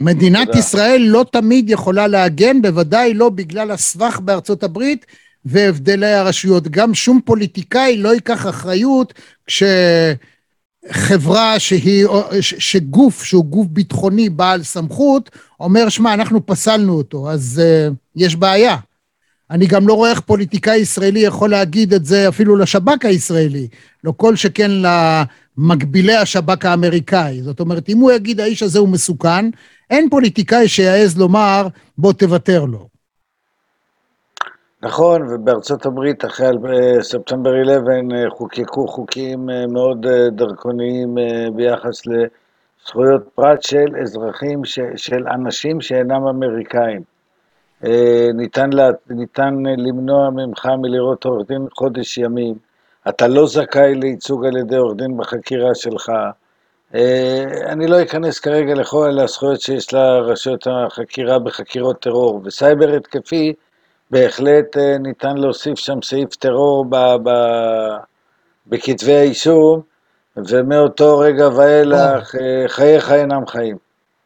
[0.00, 0.58] מדינת תודה.
[0.58, 5.06] ישראל לא תמיד יכולה להגן, בוודאי לא בגלל הסבך בארצות הברית
[5.44, 6.68] והבדלי הרשויות.
[6.68, 9.14] גם שום פוליטיקאי לא ייקח אחריות
[10.86, 12.06] כשחברה שהיא,
[12.40, 15.30] שגוף שהוא גוף ביטחוני בעל סמכות,
[15.60, 18.76] אומר, שמע, אנחנו פסלנו אותו, אז uh, יש בעיה.
[19.50, 23.68] אני גם לא רואה איך פוליטיקאי ישראלי יכול להגיד את זה אפילו לשב"כ הישראלי,
[24.04, 27.42] לא כל שכן למקבילי השב"כ האמריקאי.
[27.42, 29.50] זאת אומרת, אם הוא יגיד האיש הזה הוא מסוכן,
[29.90, 31.66] אין פוליטיקאי שיעז לומר
[31.98, 32.94] בוא תוותר לו.
[34.84, 41.14] נכון, ובארצות הברית אחרי אה, ספטמבר 11 אה, חוקקו חוקים אה, מאוד דרקוניים
[41.54, 44.64] ביחס לזכויות פרט של אזרחים,
[44.96, 47.02] של אנשים שאינם אמריקאים.
[48.34, 52.54] ניתן, לה, ניתן למנוע ממך מלראות עורך דין חודש ימים,
[53.08, 56.12] אתה לא זכאי לייצוג על ידי עורך דין בחקירה שלך.
[56.94, 63.52] אה, אני לא אכנס כרגע לכל הזכויות שיש לרשויות החקירה בחקירות טרור, וסייבר התקפי
[64.10, 67.30] בהחלט אה, ניתן להוסיף שם סעיף טרור ב, ב,
[68.66, 69.80] בכתבי האישום,
[70.36, 73.76] ומאותו רגע ואילך אה, חייך אינם חיים.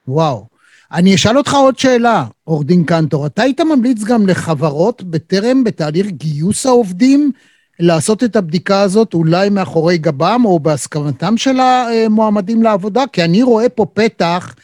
[0.09, 0.47] וואו.
[0.93, 3.27] אני אשאל אותך עוד שאלה, עורך דין קנטור.
[3.27, 7.33] אתה היית ממליץ גם לחברות בטרם, בתהליך גיוס העובדים,
[7.81, 13.05] לעשות את הבדיקה הזאת אולי מאחורי גבם או בהסכמתם של המועמדים לעבודה?
[13.13, 14.55] כי אני רואה פה פתח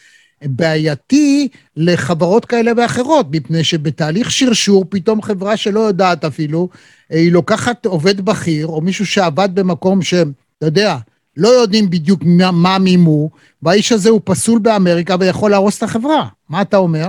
[0.45, 1.47] בעייתי
[1.77, 6.69] לחברות כאלה ואחרות, מפני שבתהליך שרשור פתאום חברה שלא יודעת אפילו,
[7.09, 10.25] היא לוקחת עובד בכיר או מישהו שעבד במקום שאתה
[10.61, 10.97] יודע,
[11.37, 12.21] לא יודעים בדיוק
[12.53, 13.29] מה מימו,
[13.63, 16.27] והאיש הזה הוא פסול באמריקה ויכול להרוס את החברה.
[16.49, 17.07] מה אתה אומר?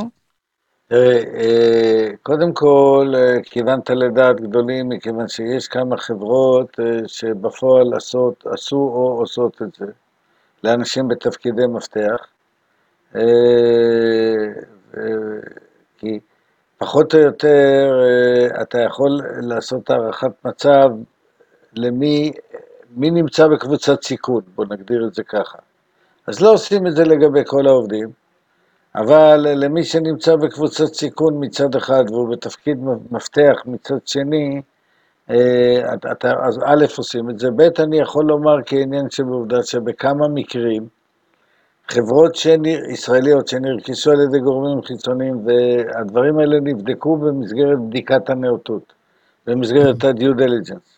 [0.89, 8.47] תראה, אה, קודם כל, אה, כיוונת לדעת גדולים, מכיוון שיש כמה חברות אה, שבפועל עשות,
[8.47, 9.87] עשו או עושות את זה,
[10.64, 12.26] לאנשים בתפקידי מפתח.
[15.99, 16.20] כי
[16.78, 17.93] פחות או יותר
[18.62, 20.91] אתה יכול לעשות הערכת מצב
[21.72, 22.32] למי
[22.91, 25.59] מי נמצא בקבוצת סיכון, בוא נגדיר את זה ככה.
[26.26, 28.09] אז לא עושים את זה לגבי כל העובדים,
[28.97, 32.79] אבל למי שנמצא בקבוצת סיכון מצד אחד והוא בתפקיד
[33.11, 34.63] מפתח מצד שני,
[35.31, 40.87] אה, אתה, אז א' עושים את זה, ב' אני יכול לומר כעניין שבעובדה שבכמה מקרים
[41.89, 48.93] חברות שנר, ישראליות שנרכשו על ידי גורמים חיצוניים והדברים האלה נבדקו במסגרת בדיקת הנאותות,
[49.47, 50.97] במסגרת ה-due diligence.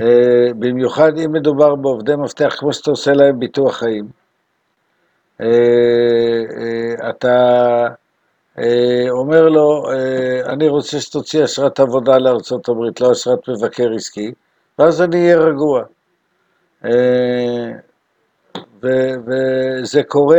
[0.00, 4.17] אה, במיוחד אם מדובר בעובדי מפתח כמו שאתה עושה להם ביטוח חיים.
[5.40, 5.46] אה,
[6.60, 7.86] אה, אתה
[8.58, 9.84] אה, אומר לו,
[10.46, 14.32] אני רוצה שתוציא אשרת עבודה לארצות הברית, לא אשרת מבקר עסקי,
[14.78, 15.82] ואז אני אהיה רגוע.
[18.82, 20.38] וזה קורה,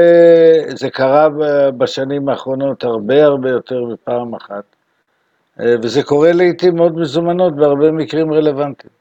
[0.76, 1.28] זה קרה
[1.78, 4.64] בשנים האחרונות הרבה הרבה יותר מפעם אחת,
[5.58, 8.99] וזה קורה לעיתים מאוד מזומנות בהרבה מקרים רלוונטיים.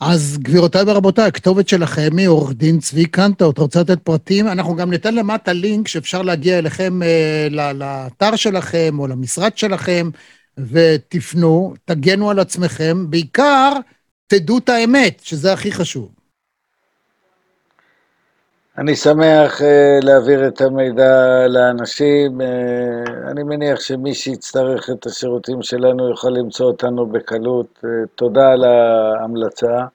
[0.00, 4.48] אז גבירותיי ורבותיי, הכתובת שלכם היא עורך דין צבי קנטו, אתה רוצה לתת פרטים?
[4.48, 10.10] אנחנו גם ניתן למטה לינק שאפשר להגיע אליכם אה, לאתר שלכם או למשרד שלכם,
[10.58, 13.72] ותפנו, תגנו על עצמכם, בעיקר
[14.26, 16.15] תדעו את האמת, שזה הכי חשוב.
[18.78, 22.40] אני שמח אה, להעביר את המידע לאנשים.
[22.40, 27.66] אה, אני מניח שמי שיצטרך את השירותים שלנו יכול למצוא אותנו בקלות.
[27.84, 29.86] אה, תודה על ההמלצה,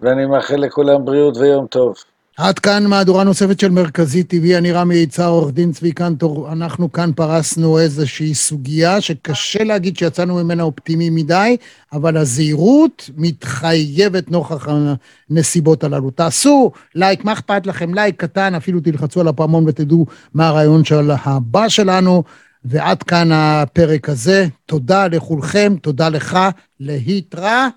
[0.00, 1.94] ואני מאחל לכולם בריאות ויום טוב.
[2.36, 6.52] עד כאן מהדורה נוספת של מרכזי טבעי, אני רמי יצהר, עורך דין צבי קנטור.
[6.52, 11.56] אנחנו כאן פרסנו איזושהי סוגיה שקשה להגיד שיצאנו ממנה אופטימי מדי,
[11.92, 14.66] אבל הזהירות מתחייבת נוכח
[15.30, 16.10] הנסיבות הללו.
[16.10, 17.94] תעשו לייק, מה אכפת לכם?
[17.94, 22.22] לייק קטן, אפילו תלחצו על הפעמון ותדעו מה הריאיון של הבא שלנו.
[22.64, 24.46] ועד כאן הפרק הזה.
[24.66, 26.38] תודה לכולכם, תודה לך,
[26.80, 27.76] להתראות.